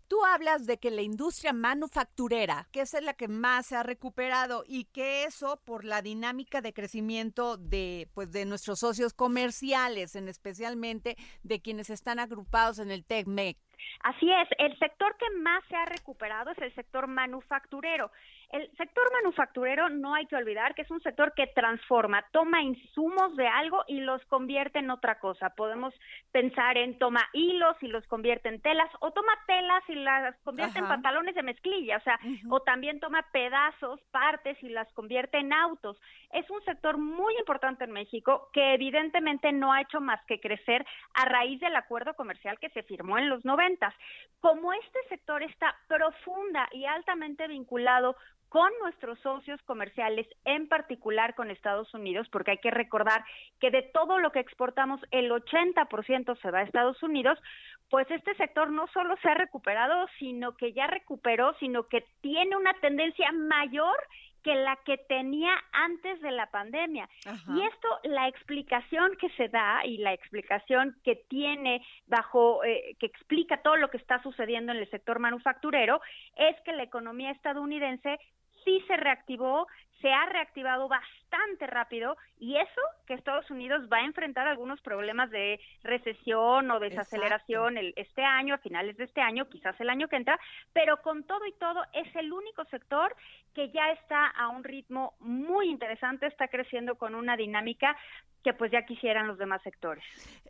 [0.07, 4.63] Tú hablas de que la industria manufacturera, que es la que más se ha recuperado
[4.65, 10.29] y que eso por la dinámica de crecimiento de pues de nuestros socios comerciales, en
[10.29, 13.57] especialmente de quienes están agrupados en el TECMEC.
[14.01, 18.11] Así es, el sector que más se ha recuperado es el sector manufacturero.
[18.51, 23.35] El sector manufacturero no hay que olvidar que es un sector que transforma, toma insumos
[23.35, 25.51] de algo y los convierte en otra cosa.
[25.51, 25.93] Podemos
[26.31, 30.79] pensar en toma hilos y los convierte en telas, o toma telas y las convierte
[30.79, 35.53] en pantalones de mezclilla, o sea, o también toma pedazos, partes y las convierte en
[35.53, 36.01] autos.
[36.33, 40.83] Es un sector muy importante en México que evidentemente no ha hecho más que crecer
[41.13, 43.93] a raíz del acuerdo comercial que se firmó en los noventas.
[44.39, 48.15] Como este sector está profunda y altamente vinculado
[48.49, 53.23] con nuestros socios comerciales, en particular con Estados Unidos, porque hay que recordar
[53.59, 57.39] que de todo lo que exportamos, el 80% se va a Estados Unidos,
[57.89, 62.57] pues este sector no solo se ha recuperado, sino que ya recuperó, sino que tiene
[62.57, 63.97] una tendencia mayor
[64.43, 67.09] que la que tenía antes de la pandemia.
[67.25, 73.05] Y esto, la explicación que se da y la explicación que tiene bajo, eh, que
[73.05, 75.99] explica todo lo que está sucediendo en el sector manufacturero,
[76.37, 78.17] es que la economía estadounidense
[78.63, 79.67] sí se reactivó,
[80.01, 85.29] se ha reactivado bastante rápido y eso que Estados Unidos va a enfrentar algunos problemas
[85.29, 90.07] de recesión o desaceleración el, este año, a finales de este año, quizás el año
[90.07, 90.39] que entra,
[90.73, 93.15] pero con todo y todo es el único sector
[93.53, 97.97] que ya está a un ritmo muy interesante, está creciendo con una dinámica
[98.43, 100.03] que pues ya quisieran los demás sectores.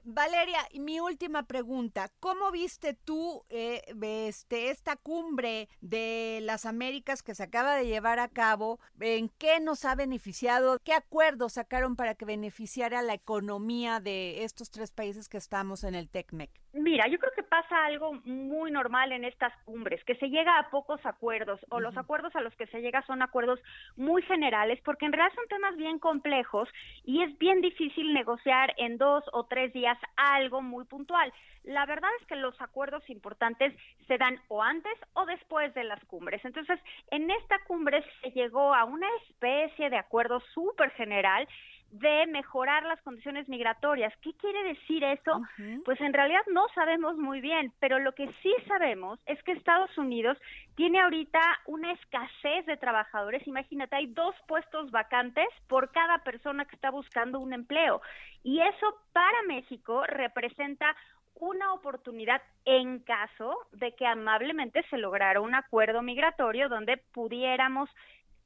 [0.04, 7.36] Valeria, mi última pregunta, ¿cómo viste tú eh, este, esta cumbre de las Américas que
[7.36, 8.80] se acaba de llevar a cabo?
[8.99, 10.80] ¿En qué nos ha beneficiado?
[10.84, 15.95] ¿Qué acuerdos sacaron para que beneficiara la economía de estos tres países que estamos en
[15.95, 16.49] el TECMEC?
[16.71, 20.69] Mira, yo creo que pasa algo muy normal en estas cumbres, que se llega a
[20.69, 23.60] pocos acuerdos o los acuerdos a los que se llega son acuerdos
[23.95, 26.69] muy generales porque en realidad son temas bien complejos
[27.03, 31.34] y es bien difícil negociar en dos o tres días algo muy puntual.
[31.63, 33.73] La verdad es que los acuerdos importantes
[34.08, 36.43] se dan o antes o después de las cumbres.
[36.45, 36.79] Entonces,
[37.10, 41.47] en esta cumbre se llegó a una especie de acuerdo súper general
[41.91, 44.13] de mejorar las condiciones migratorias.
[44.21, 45.41] ¿Qué quiere decir eso?
[45.86, 49.97] Pues en realidad no sabemos muy bien, pero lo que sí sabemos es que Estados
[49.97, 50.38] Unidos
[50.75, 53.45] tiene ahorita una escasez de trabajadores.
[53.47, 58.02] Imagínate, hay dos puestos vacantes por cada persona que está buscando un empleo.
[58.43, 60.95] Y eso para México representa
[61.39, 67.89] una oportunidad en caso de que amablemente se lograra un acuerdo migratorio donde pudiéramos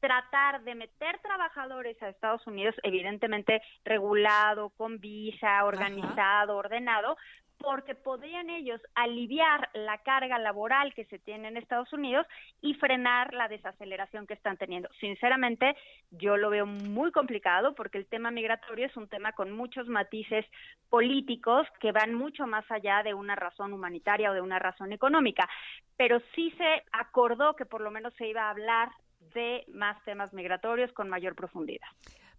[0.04, 7.16] tratar de meter trabajadores a Estados Unidos, evidentemente regulado, con visa, organizado, ordenado,
[7.58, 12.28] porque podrían ellos aliviar la carga laboral que se tiene en Estados Unidos
[12.62, 14.90] y frenar la desaceleración que están teniendo.
[15.00, 15.78] Sinceramente,
[16.12, 20.46] yo lo veo muy complicado porque el tema migratorio es un tema con muchos matices
[20.90, 25.48] políticos que van mucho más allá de una razón humanitaria o de una razón económica,
[25.96, 28.90] pero sí se acordó que por lo menos se iba a hablar
[29.34, 31.88] de más temas migratorios con mayor profundidad.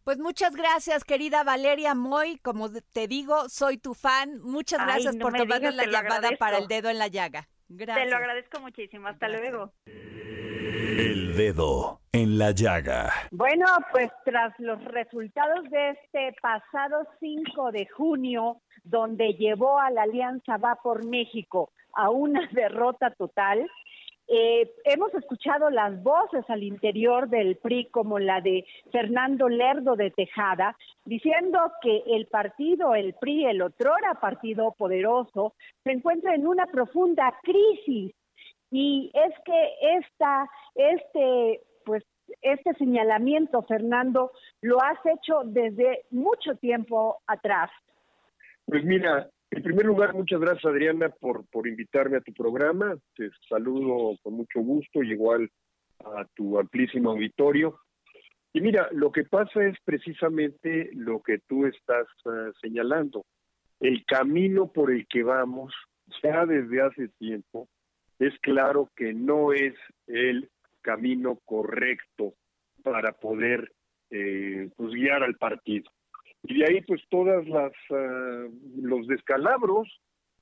[0.04, 2.38] Pues muchas gracias, querida Valeria Moy.
[2.38, 4.38] Como te digo, soy tu fan.
[4.42, 7.48] Muchas gracias por tomarnos la llamada para el dedo en la llaga.
[7.68, 8.04] Gracias.
[8.04, 9.08] Te lo agradezco muchísimo.
[9.08, 9.72] Hasta luego.
[9.86, 13.10] El dedo en la llaga.
[13.30, 20.02] Bueno, pues tras los resultados de este pasado 5 de junio, donde llevó a la
[20.02, 23.66] Alianza Va por México a una derrota total,
[24.26, 30.10] eh, hemos escuchado las voces al interior del PRI, como la de Fernando Lerdo de
[30.10, 36.66] Tejada, diciendo que el partido, el PRI, el otrora partido poderoso, se encuentra en una
[36.66, 38.14] profunda crisis.
[38.70, 42.02] Y es que esta, este, pues,
[42.40, 47.70] este señalamiento, Fernando, lo has hecho desde mucho tiempo atrás.
[48.66, 52.96] Pues mira, en primer lugar, muchas gracias Adriana por, por invitarme a tu programa.
[53.14, 55.48] Te saludo con mucho gusto y igual
[56.04, 57.78] a tu amplísimo auditorio.
[58.52, 63.24] Y mira, lo que pasa es precisamente lo que tú estás eh, señalando.
[63.78, 65.72] El camino por el que vamos,
[66.22, 67.68] ya desde hace tiempo,
[68.18, 69.74] es claro que no es
[70.06, 70.50] el
[70.82, 72.34] camino correcto
[72.82, 73.72] para poder
[74.10, 75.90] eh, pues, guiar al partido.
[76.44, 79.88] Y de ahí pues todas las ah, los descalabros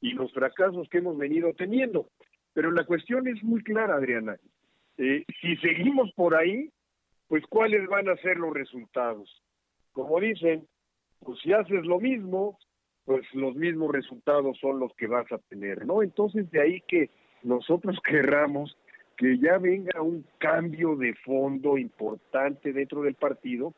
[0.01, 2.09] y los fracasos que hemos venido teniendo.
[2.53, 4.37] Pero la cuestión es muy clara, Adriana.
[4.99, 6.71] Eh, si seguimos por ahí,
[7.29, 9.43] pues cuáles van a ser los resultados.
[9.93, 10.67] Como dicen,
[11.21, 12.59] pues si haces lo mismo,
[13.05, 16.03] pues los mismos resultados son los que vas a tener, ¿no?
[16.03, 17.11] Entonces de ahí que
[17.43, 18.77] nosotros querramos
[19.17, 23.75] que ya venga un cambio de fondo importante dentro del partido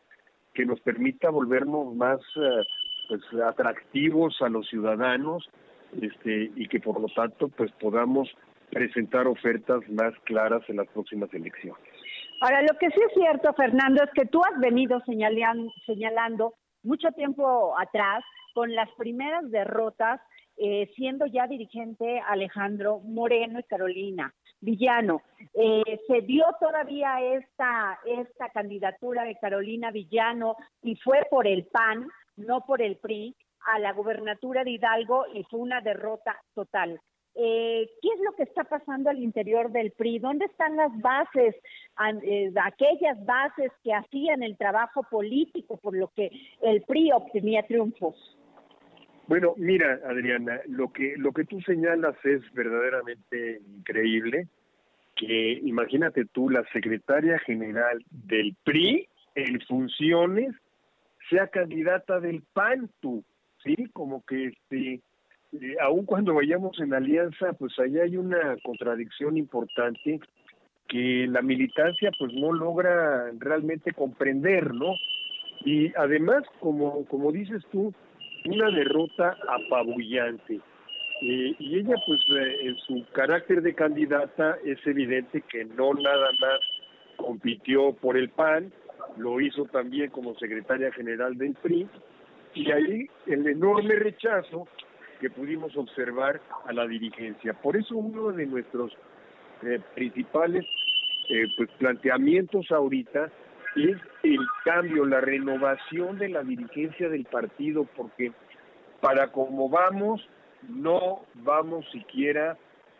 [0.55, 2.64] que nos permita volvernos más eh,
[3.09, 5.48] pues, atractivos a los ciudadanos
[6.00, 8.28] este, y que por lo tanto pues podamos
[8.70, 11.82] presentar ofertas más claras en las próximas elecciones.
[12.40, 17.09] Ahora, lo que sí es cierto, Fernando, es que tú has venido señalando, señalando mucho
[17.12, 18.24] tiempo atrás
[18.55, 20.20] con las primeras derrotas,
[20.57, 24.32] eh, siendo ya dirigente Alejandro Moreno y Carolina.
[24.64, 25.22] Villano.
[25.54, 32.08] Eh, se dio todavía esta, esta candidatura de Carolina Villano y fue por el PAN,
[32.36, 33.36] no por el PRI,
[33.72, 37.00] a la gubernatura de Hidalgo y fue una derrota total.
[37.36, 40.20] Eh, ¿Qué es lo que está pasando al interior del PRI?
[40.20, 41.56] ¿Dónde están las bases,
[42.22, 46.30] eh, aquellas bases que hacían el trabajo político por lo que
[46.62, 48.14] el PRI obtenía triunfos?
[49.26, 54.48] Bueno, mira, Adriana, lo que lo que tú señalas es verdaderamente increíble.
[55.16, 60.54] Que imagínate tú, la secretaria general del PRI en funciones
[61.30, 63.24] sea candidata del PAN, tú,
[63.62, 65.00] sí, como que este,
[65.52, 70.20] eh, aun cuando vayamos en alianza, pues allá hay una contradicción importante
[70.88, 74.94] que la militancia pues no logra realmente comprender, ¿no?
[75.64, 77.94] Y además, como como dices tú,
[78.47, 80.61] una derrota apabullante.
[81.22, 86.28] Eh, y ella, pues, eh, en su carácter de candidata, es evidente que no nada
[86.40, 86.61] más
[87.16, 88.72] compitió por el PAN,
[89.16, 91.88] lo hizo también como secretaria general del PRI,
[92.55, 94.68] y ahí el enorme rechazo
[95.20, 97.55] que pudimos observar a la dirigencia.
[97.55, 98.92] Por eso uno de nuestros
[99.62, 100.66] eh, principales
[101.57, 103.30] pues planteamientos ahorita
[103.76, 108.32] es el cambio, la renovación de la dirigencia del partido, porque
[109.00, 110.26] para como vamos,
[110.68, 112.56] no vamos siquiera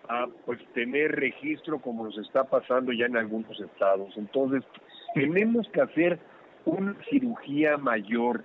[0.09, 4.13] a pues tener registro como nos está pasando ya en algunos estados.
[4.17, 4.63] Entonces,
[5.15, 6.19] tenemos que hacer
[6.65, 8.45] una cirugía mayor.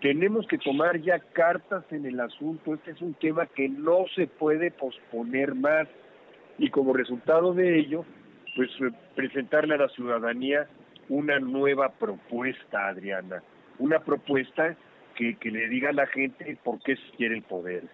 [0.00, 2.74] Tenemos que tomar ya cartas en el asunto.
[2.74, 5.88] Este es un tema que no se puede posponer más.
[6.58, 8.04] Y como resultado de ello,
[8.54, 10.68] pues eh, presentarle a la ciudadanía
[11.10, 13.42] una nueva propuesta, Adriana,
[13.78, 14.76] una propuesta
[15.16, 17.84] que, le diga a la gente por qué se quiere el poder.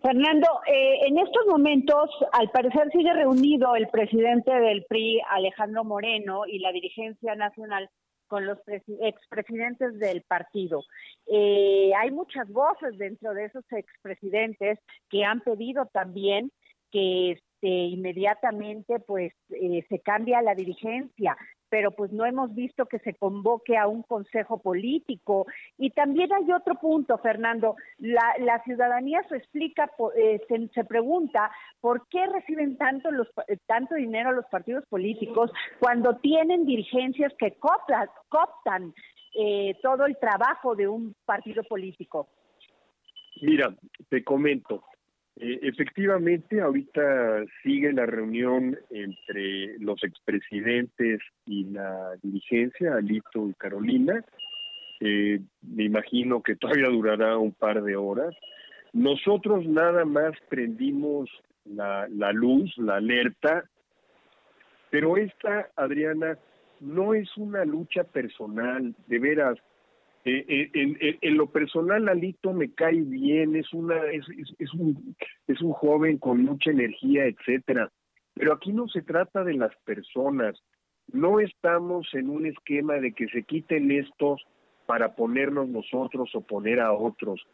[0.00, 6.46] Fernando, eh, en estos momentos, al parecer sigue reunido el presidente del PRI, Alejandro Moreno,
[6.46, 7.90] y la dirigencia nacional
[8.28, 8.58] con los
[9.02, 10.82] expresidentes del partido.
[11.26, 14.78] Eh, hay muchas voces dentro de esos expresidentes
[15.10, 16.50] que han pedido también
[16.90, 21.36] que este, inmediatamente pues eh, se cambie la dirigencia
[21.74, 25.44] pero pues no hemos visto que se convoque a un consejo político.
[25.76, 30.40] Y también hay otro punto, Fernando, la, la ciudadanía se explica, eh,
[30.72, 31.50] se, pregunta
[31.80, 33.26] por qué reciben tanto, los,
[33.66, 35.50] tanto dinero los partidos políticos
[35.80, 38.94] cuando tienen dirigencias que cooptan, cooptan
[39.36, 42.28] eh, todo el trabajo de un partido político.
[43.42, 43.74] Mira,
[44.08, 44.84] te comento,
[45.36, 54.24] efectivamente, ahorita sigue la reunión entre los expresidentes y la dirigencia, Alito y Carolina.
[55.00, 58.34] Eh, me imagino que todavía durará un par de horas.
[58.92, 61.28] Nosotros nada más prendimos
[61.64, 63.64] la, la luz, la alerta,
[64.90, 66.38] pero esta, Adriana,
[66.80, 69.58] no es una lucha personal, de veras.
[70.26, 74.24] Eh, eh, en, lo personal, Alito me cae bien, es, una, es,
[74.58, 75.14] es, un,
[75.46, 77.90] es un joven con mucha energía, etcétera.
[78.34, 80.60] Pero aquí no se trata de las personas.
[81.12, 84.42] No estamos en un esquema de que se quiten estos
[84.86, 87.46] para ponernos nosotros o poner a otros.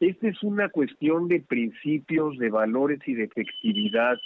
[0.00, 4.18] Esta es una cuestión de principios, de valores y de efectividad.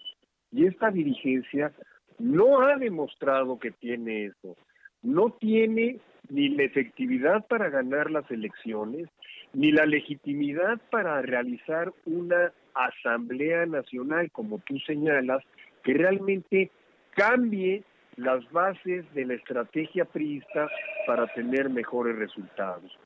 [0.50, 1.72] Y esta dirigencia
[2.18, 4.56] no ha demostrado que tiene eso.
[5.02, 6.00] No tiene
[6.30, 9.08] ni la efectividad para ganar las elecciones,
[9.52, 15.42] ni la legitimidad para realizar una asamblea nacional, como tú señalas,
[15.82, 16.70] que realmente
[17.10, 17.82] cambie
[18.16, 20.68] las bases de la estrategia priista
[21.06, 22.96] para tener mejores resultados.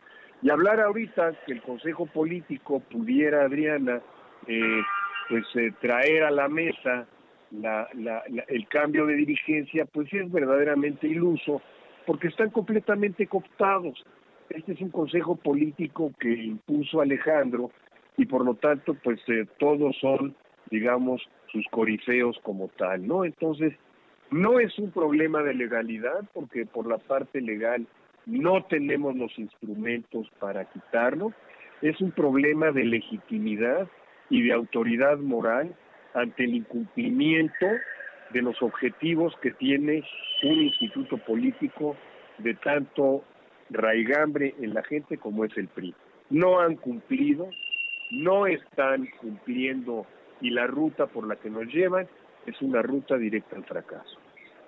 [0.43, 4.01] Y hablar ahorita que el Consejo Político pudiera, Adriana,
[4.47, 4.83] eh,
[5.29, 7.07] pues eh, traer a la mesa
[8.49, 11.63] el cambio de dirigencia, pues es verdaderamente iluso,
[12.07, 14.05] porque están completamente cooptados.
[14.51, 17.71] Este es un consejo político que impuso Alejandro
[18.17, 20.35] y por lo tanto, pues eh, todos son,
[20.71, 23.25] digamos, sus corifeos como tal, ¿no?
[23.25, 23.75] Entonces,
[24.31, 27.87] no es un problema de legalidad, porque por la parte legal
[28.27, 31.33] no tenemos los instrumentos para quitarlo,
[31.83, 33.89] es un problema de legitimidad
[34.31, 35.75] y de autoridad moral
[36.15, 37.67] ante el incumplimiento
[38.35, 40.03] de los objetivos que tiene
[40.43, 41.97] un instituto político
[42.39, 43.23] de tanto
[43.71, 45.95] raigambre en la gente como es el PRI.
[46.31, 47.49] No han cumplido,
[48.11, 50.05] no están cumpliendo
[50.41, 52.09] y la ruta por la que nos llevan
[52.45, 54.19] es una ruta directa al fracaso.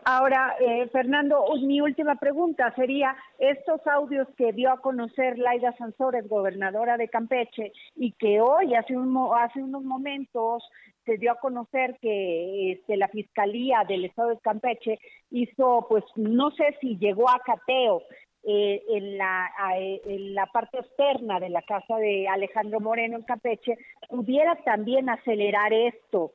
[0.09, 6.29] Ahora, eh, Fernando, mi última pregunta sería, estos audios que dio a conocer Laida Sansores,
[6.29, 10.63] gobernadora de Campeche, y que hoy, hace, un, hace unos momentos,
[11.05, 15.01] se dio a conocer que este, la Fiscalía del Estado de Campeche
[15.33, 18.03] hizo, pues no sé si llegó a cateo
[18.45, 19.51] eh, en, la,
[19.81, 23.77] en la parte externa de la casa de Alejandro Moreno en Campeche,
[24.09, 26.31] pudiera también acelerar esto.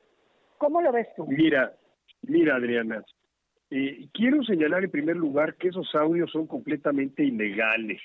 [0.58, 1.26] ¿Cómo lo ves tú?
[1.28, 1.72] Mira,
[2.24, 3.02] mira Adriana,
[3.72, 8.02] eh, quiero señalar en primer lugar que esos audios son completamente ilegales.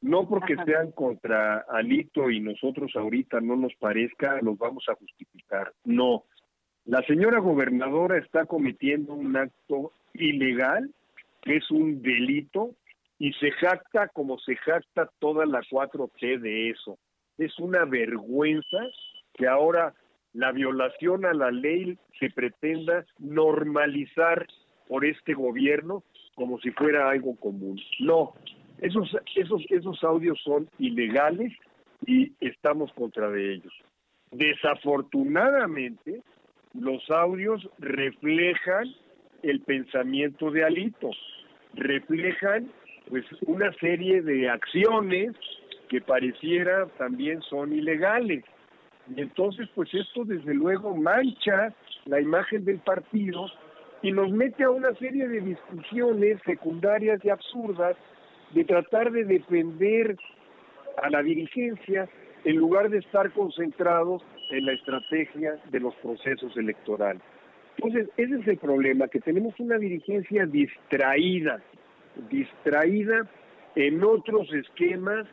[0.00, 5.72] No porque sean contra Alito y nosotros ahorita no nos parezca, los vamos a justificar.
[5.84, 6.24] No.
[6.84, 10.92] La señora gobernadora está cometiendo un acto ilegal,
[11.42, 12.74] que es un delito,
[13.18, 16.98] y se jacta como se jacta toda la 4T de eso.
[17.36, 18.78] Es una vergüenza
[19.34, 19.94] que ahora
[20.32, 24.46] la violación a la ley se pretenda normalizar
[24.88, 26.02] por este gobierno
[26.34, 27.80] como si fuera algo común.
[28.00, 28.32] No,
[28.80, 31.52] esos, esos, esos audios son ilegales
[32.06, 33.72] y estamos contra de ellos.
[34.30, 36.22] Desafortunadamente,
[36.74, 38.86] los audios reflejan
[39.42, 41.10] el pensamiento de Alito,
[41.74, 42.70] reflejan
[43.08, 45.32] pues una serie de acciones
[45.88, 48.44] que pareciera también son ilegales.
[49.14, 51.74] Y entonces, pues esto desde luego mancha
[52.04, 53.46] la imagen del partido
[54.02, 57.96] y nos mete a una serie de discusiones secundarias y absurdas
[58.52, 60.16] de tratar de defender
[61.02, 62.08] a la dirigencia
[62.44, 67.22] en lugar de estar concentrados en la estrategia de los procesos electorales.
[67.76, 71.60] Entonces, ese es el problema, que tenemos una dirigencia distraída,
[72.30, 73.28] distraída
[73.76, 75.26] en otros esquemas,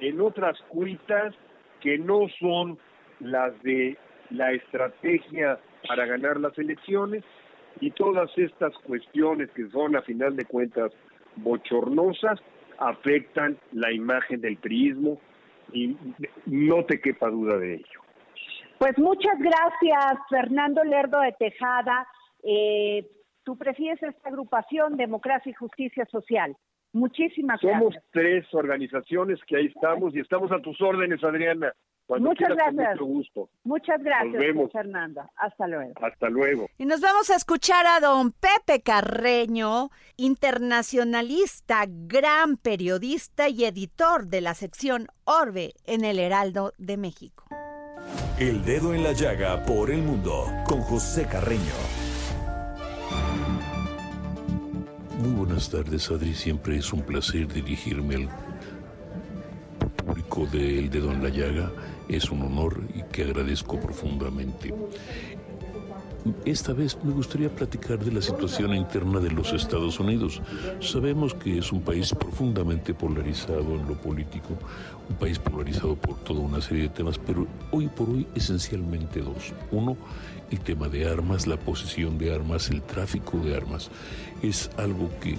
[0.00, 1.34] en otras cuitas
[1.80, 2.78] que no son
[3.20, 3.96] las de
[4.30, 7.24] la estrategia para ganar las elecciones,
[7.80, 10.92] y todas estas cuestiones que son a final de cuentas
[11.36, 12.40] bochornosas
[12.78, 15.20] afectan la imagen del priismo
[15.72, 15.96] y
[16.46, 18.00] no te quepa duda de ello.
[18.78, 22.06] Pues muchas gracias, Fernando Lerdo de Tejada.
[22.42, 23.06] Eh,
[23.44, 26.56] tú presides esta agrupación Democracia y Justicia Social.
[26.92, 27.78] Muchísimas gracias.
[27.78, 31.72] Somos tres organizaciones que ahí estamos y estamos a tus órdenes, Adriana.
[32.18, 32.98] Muchas gracias.
[32.98, 33.50] Con mucho gusto.
[33.64, 34.72] Muchas gracias, Nos vemos.
[34.72, 35.22] Fernando.
[35.36, 35.92] Hasta luego.
[36.02, 36.66] Hasta luego.
[36.78, 44.40] Y nos vamos a escuchar a don Pepe Carreño, internacionalista, gran periodista y editor de
[44.40, 47.44] la sección Orbe en el Heraldo de México.
[48.38, 51.60] El dedo en la llaga por el mundo con José Carreño.
[55.18, 56.34] Muy buenas tardes, Adri.
[56.34, 58.28] Siempre es un placer dirigirme al
[60.06, 61.70] público de El Dedo en la Llaga.
[62.10, 64.74] Es un honor y que agradezco profundamente.
[66.44, 70.42] Esta vez me gustaría platicar de la situación interna de los Estados Unidos.
[70.80, 74.58] Sabemos que es un país profundamente polarizado en lo político,
[75.08, 79.54] un país polarizado por toda una serie de temas, pero hoy por hoy esencialmente dos.
[79.70, 79.96] Uno,
[80.50, 83.88] el tema de armas, la posesión de armas, el tráfico de armas.
[84.42, 85.38] Es algo que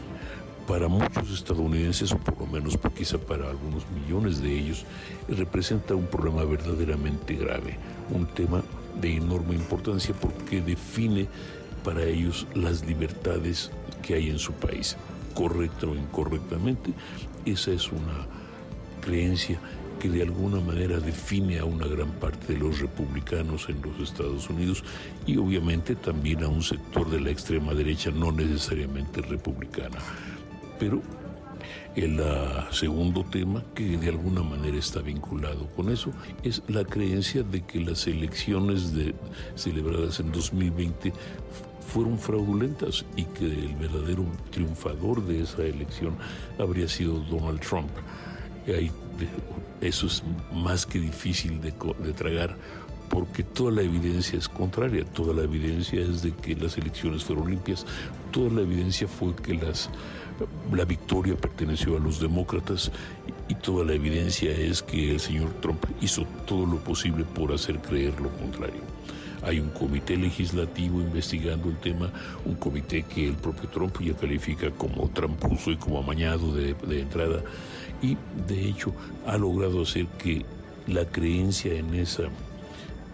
[0.68, 4.86] para muchos estadounidenses, o por lo menos quizá para algunos millones de ellos,
[5.28, 7.78] representa un problema verdaderamente grave,
[8.10, 8.64] un tema
[9.00, 11.28] de enorme importancia porque define
[11.84, 14.98] para ellos las libertades que hay en su país,
[15.34, 16.94] correcta o incorrectamente.
[17.46, 18.28] Esa es una
[19.02, 19.60] creencia
[20.00, 24.50] que de alguna manera define a una gran parte de los republicanos en los Estados
[24.50, 24.84] Unidos
[25.28, 30.00] y obviamente también a un sector de la extrema derecha no necesariamente republicana.
[30.82, 31.00] Pero
[31.96, 36.12] el ah, segundo tema, que de alguna manera está vinculado con eso,
[36.44, 38.92] es la creencia de que las elecciones
[39.54, 41.14] celebradas en 2020
[41.88, 46.16] fueron fraudulentas y que el verdadero triunfador de esa elección
[46.58, 47.92] habría sido Donald Trump.
[48.66, 48.92] Ahí,
[49.82, 52.58] eso es más que difícil de tragar
[53.12, 57.52] porque toda la evidencia es contraria, toda la evidencia es de que las elecciones fueron
[57.52, 57.86] limpias,
[58.32, 59.90] toda la evidencia fue que las,
[60.74, 62.92] la victoria perteneció a los demócratas
[63.48, 67.80] y toda la evidencia es que el señor Trump hizo todo lo posible por hacer
[67.80, 68.82] creer lo contrario.
[69.44, 72.12] Hay un comité legislativo investigando el tema,
[72.46, 77.02] un comité que el propio Trump ya califica como tramposo y como amañado de, de
[77.02, 77.42] entrada,
[78.02, 78.18] y
[78.48, 78.94] de hecho
[79.26, 80.46] ha logrado hacer que
[80.88, 82.24] la creencia en esa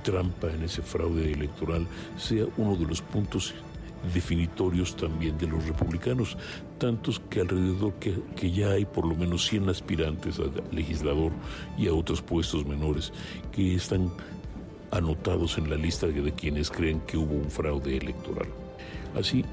[0.03, 3.53] trampa, en ese fraude electoral, sea uno de los puntos
[4.13, 6.37] definitorios también de los republicanos,
[6.77, 10.43] tantos que alrededor que, que ya hay por lo menos 100 aspirantes a
[10.75, 11.31] legislador
[11.77, 13.11] y a otros puestos menores
[13.51, 14.11] que están
[14.91, 18.47] anotados en la lista de quienes creen que hubo un fraude electoral.
[19.19, 19.43] Así,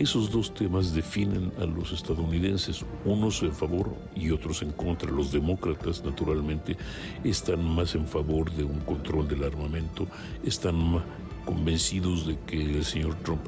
[0.00, 5.08] esos dos temas definen a los estadounidenses, unos en favor y otros en contra.
[5.10, 6.76] Los demócratas, naturalmente,
[7.22, 10.08] están más en favor de un control del armamento,
[10.44, 11.04] están ma-
[11.44, 13.42] convencidos de que el señor Trump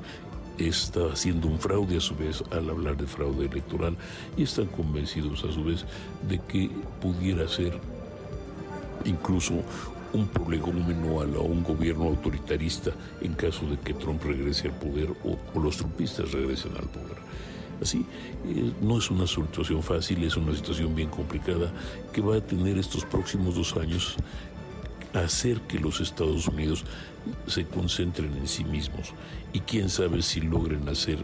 [0.58, 3.96] está haciendo un fraude a su vez al hablar de fraude electoral
[4.36, 5.84] y están convencidos a su vez
[6.28, 7.78] de que pudiera ser
[9.04, 9.54] incluso
[10.12, 15.36] un prolegómeno a un gobierno autoritarista en caso de que Trump regrese al poder o,
[15.54, 17.16] o los trumpistas regresen al poder.
[17.80, 18.06] Así,
[18.46, 21.70] eh, no es una situación fácil, es una situación bien complicada
[22.12, 24.16] que va a tener estos próximos dos años
[25.20, 26.84] hacer que los Estados Unidos
[27.46, 29.12] se concentren en sí mismos
[29.52, 31.18] y quién sabe si logren hacer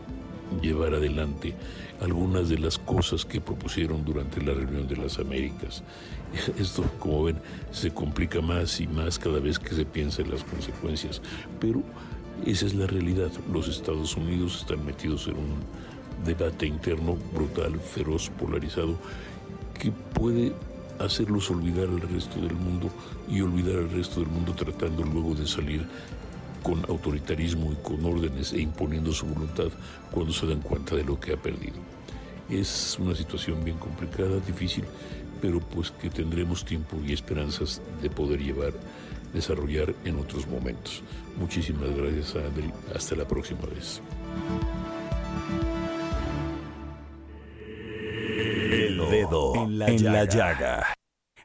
[0.61, 1.55] llevar adelante
[2.01, 5.83] algunas de las cosas que propusieron durante la reunión de las Américas.
[6.59, 7.39] Esto, como ven,
[7.71, 11.23] se complica más y más cada vez que se piensa en las consecuencias,
[11.61, 11.83] pero
[12.45, 13.31] esa es la realidad.
[13.53, 15.55] Los Estados Unidos están metidos en un
[16.25, 18.97] debate interno brutal, feroz, polarizado,
[19.79, 20.53] que puede
[20.99, 22.89] hacerlos olvidar al resto del mundo
[23.33, 25.87] y olvidar al resto del mundo tratando luego de salir
[26.63, 29.69] con autoritarismo y con órdenes e imponiendo su voluntad
[30.11, 31.77] cuando se dan cuenta de lo que ha perdido.
[32.51, 34.85] Es una situación bien complicada, difícil,
[35.41, 38.75] pero pues que tendremos tiempo y esperanzas de poder llevar,
[39.33, 41.03] desarrollar en otros momentos.
[41.39, 42.71] Muchísimas gracias, Adri.
[42.95, 44.03] Hasta la próxima vez.
[48.71, 51.02] El dedo en la llaga.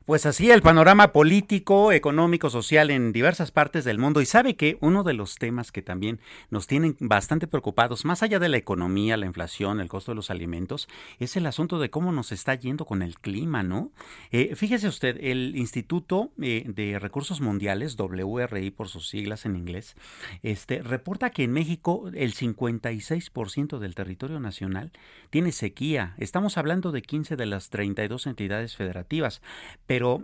[0.07, 4.21] Pues así el panorama político, económico, social en diversas partes del mundo.
[4.21, 8.39] Y sabe que uno de los temas que también nos tienen bastante preocupados, más allá
[8.39, 10.87] de la economía, la inflación, el costo de los alimentos,
[11.19, 13.91] es el asunto de cómo nos está yendo con el clima, ¿no?
[14.31, 19.97] Eh, fíjese usted, el Instituto eh, de Recursos Mundiales, WRI por sus siglas en inglés,
[20.41, 24.93] este, reporta que en México el 56% del territorio nacional
[25.31, 26.15] tiene sequía.
[26.17, 29.41] Estamos hablando de 15 de las 32 entidades federativas.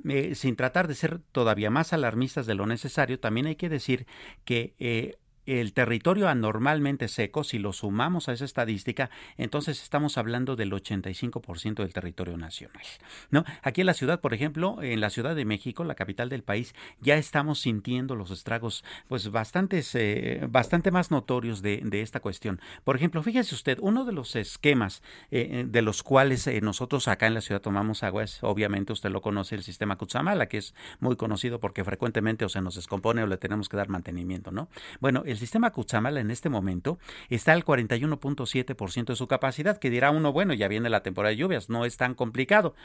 [0.09, 4.07] Eh, sin tratar de ser todavía más alarmistas de lo necesario, también hay que decir
[4.45, 10.55] que eh, el territorio anormalmente seco, si lo sumamos a esa estadística, entonces estamos hablando
[10.55, 12.83] del 85% del territorio nacional.
[13.29, 13.43] ¿no?
[13.61, 16.73] Aquí en la ciudad, por ejemplo, en la Ciudad de México, la capital del país,
[17.01, 22.59] ya estamos sintiendo los estragos pues bastantes, eh, bastante más notorios de, esta cuestión.
[22.83, 27.27] Por ejemplo, fíjese usted, uno de los esquemas eh, eh, de los cuales nosotros acá
[27.27, 30.73] en la ciudad tomamos agua es, obviamente, usted lo conoce, el sistema Cutzamala, que es
[30.99, 34.69] muy conocido porque frecuentemente o se nos descompone o le tenemos que dar mantenimiento, ¿no?
[34.99, 40.11] Bueno, el sistema Cutzamala en este momento está al 41.7% de su capacidad, que dirá
[40.11, 42.75] uno, bueno, ya viene la temporada de lluvias, no es tan complicado.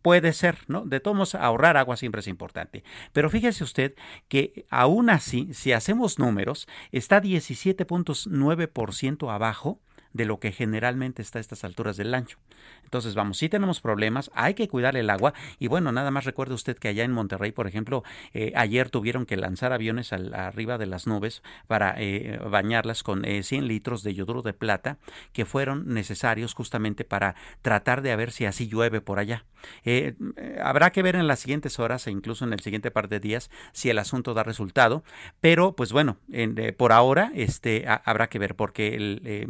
[0.00, 0.86] Puede ser, ¿no?
[0.86, 2.84] De todos modos, ahorrar agua siempre es importante.
[3.12, 3.94] Pero fíjese usted
[4.28, 9.80] que aún así, si hacemos números, está 17.9% abajo
[10.12, 12.36] de lo que generalmente está a estas alturas del año.
[12.84, 15.34] Entonces, vamos, si tenemos problemas, hay que cuidar el agua.
[15.58, 18.02] Y bueno, nada más recuerde usted que allá en Monterrey, por ejemplo,
[18.32, 23.64] eh, ayer tuvieron que lanzar aviones arriba de las nubes para eh, bañarlas con 100
[23.64, 24.98] eh, litros de yoduro de plata
[25.32, 29.44] que fueron necesarios justamente para tratar de ver si así llueve por allá.
[30.62, 33.50] habrá que ver en las siguientes horas e incluso en el siguiente par de días
[33.72, 35.04] si el asunto da resultado.
[35.40, 36.16] Pero, pues bueno,
[36.76, 39.46] por ahora este, habrá que ver porque el,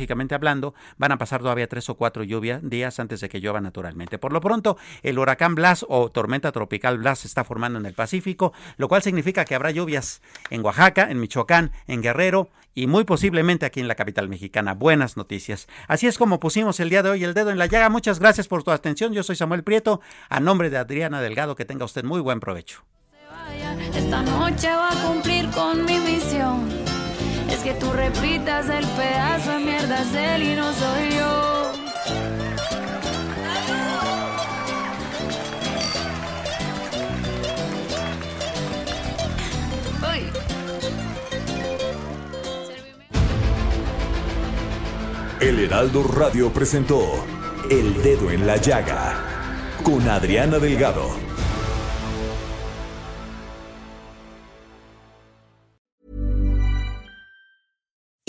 [0.00, 3.60] meteorológicamente hablando van a pasar todavía tres o cuatro lluvias días antes de que llueva
[3.60, 4.18] naturalmente.
[4.18, 7.94] Por lo pronto, el huracán Blas o tormenta tropical Blas se está formando en el
[7.94, 13.04] Pacífico, lo cual significa que habrá lluvias en Oaxaca, en Michoacán, en Guerrero y muy
[13.04, 14.74] posiblemente aquí en la capital mexicana.
[14.74, 15.68] Buenas noticias.
[15.88, 17.88] Así es como pusimos el día de hoy el dedo en la llaga.
[17.88, 19.12] Muchas gracias por tu atención.
[19.12, 20.00] Yo soy Samuel Prieto.
[20.28, 22.84] A nombre de Adriana Delgado, que tenga usted muy buen provecho.
[27.60, 31.72] Es que tú repitas el pedazo de mierda es él y no soy yo.
[45.40, 47.02] El Heraldo Radio presentó
[47.70, 51.29] El Dedo en la Llaga con Adriana Delgado.